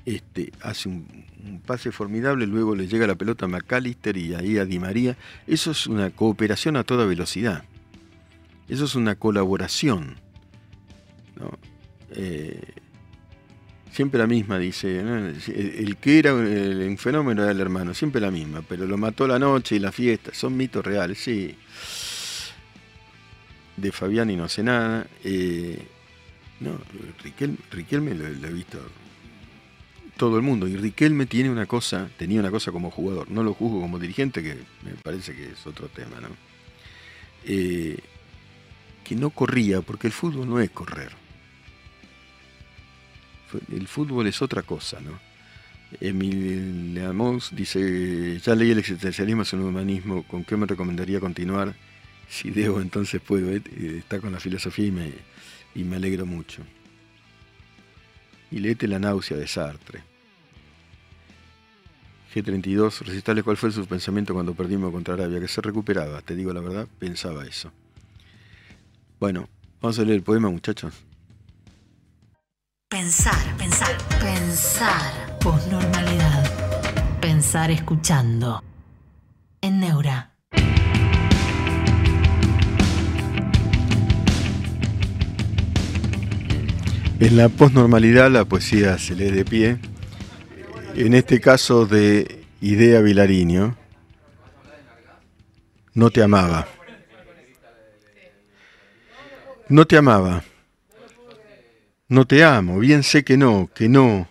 [0.06, 4.66] este, hace un, pase formidable, luego le llega la pelota a McAllister y ahí a
[4.66, 5.18] Di María.
[5.48, 7.64] Eso es una cooperación a toda velocidad.
[8.68, 10.16] Eso es una colaboración.
[12.12, 12.62] Eh,
[13.92, 15.00] siempre la misma, dice.
[15.00, 19.40] El, que era un fenómeno era el hermano, siempre la misma, pero lo mató la
[19.40, 20.34] noche y la fiesta.
[20.34, 21.58] Son mitos reales, sí
[23.78, 25.08] de Fabiani no sé nada.
[25.24, 25.88] Eh,
[26.60, 26.80] no,
[27.72, 28.80] Riquelme, lo, he visto
[30.18, 30.68] todo el mundo.
[30.68, 33.30] Y Riquelme tiene una cosa, tenía una cosa como jugador.
[33.30, 36.30] No lo juzgo como dirigente, que me parece que es otro tema, ¿no?
[37.46, 37.98] Eh,
[39.04, 41.12] que no corría, porque el fútbol no es correr.
[43.72, 45.20] El fútbol es otra cosa, ¿no?
[46.02, 51.76] Emil Amos dice, ya leí el existencialismo, es un humanismo, ¿con qué me recomendaría continuar?
[52.34, 53.52] si debo, entonces puedo.
[53.52, 53.62] Eh,
[53.98, 55.12] está con la filosofía y me,
[55.76, 56.64] y me alegro mucho.
[58.54, 60.04] Y léete La náusea de Sartre.
[62.34, 66.54] G32, recitales cuál fue su pensamiento cuando perdimos contra Arabia, que se recuperaba, te digo
[66.54, 67.72] la verdad, pensaba eso.
[69.20, 69.50] Bueno,
[69.82, 70.94] vamos a leer el poema, muchachos.
[72.90, 75.40] Pensar, pensar, pensar.
[75.40, 77.20] Posnormalidad.
[77.20, 78.64] Pensar escuchando.
[79.62, 80.33] En Neura.
[87.20, 89.78] En la posnormalidad la poesía se lee de pie.
[90.96, 93.78] En este caso de Idea Vilariño,
[95.94, 96.68] no te amaba.
[99.70, 100.44] No te amaba.
[102.08, 104.28] No te amo, bien sé que no, que no,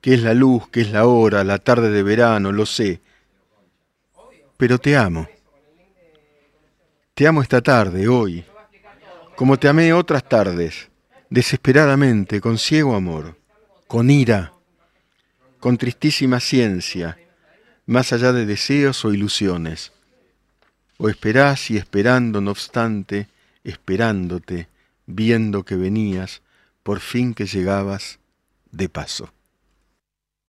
[0.00, 3.00] que es la luz, que es la hora, la tarde de verano, lo sé.
[4.56, 5.28] Pero te amo.
[7.14, 8.44] Te amo esta tarde, hoy,
[9.34, 10.87] como te amé otras tardes
[11.30, 13.36] desesperadamente, con ciego amor,
[13.86, 14.52] con ira,
[15.60, 17.18] con tristísima ciencia,
[17.86, 19.92] más allá de deseos o ilusiones.
[20.98, 23.28] O esperás y esperando, no obstante,
[23.64, 24.68] esperándote,
[25.06, 26.42] viendo que venías,
[26.82, 28.18] por fin que llegabas
[28.70, 29.32] de paso.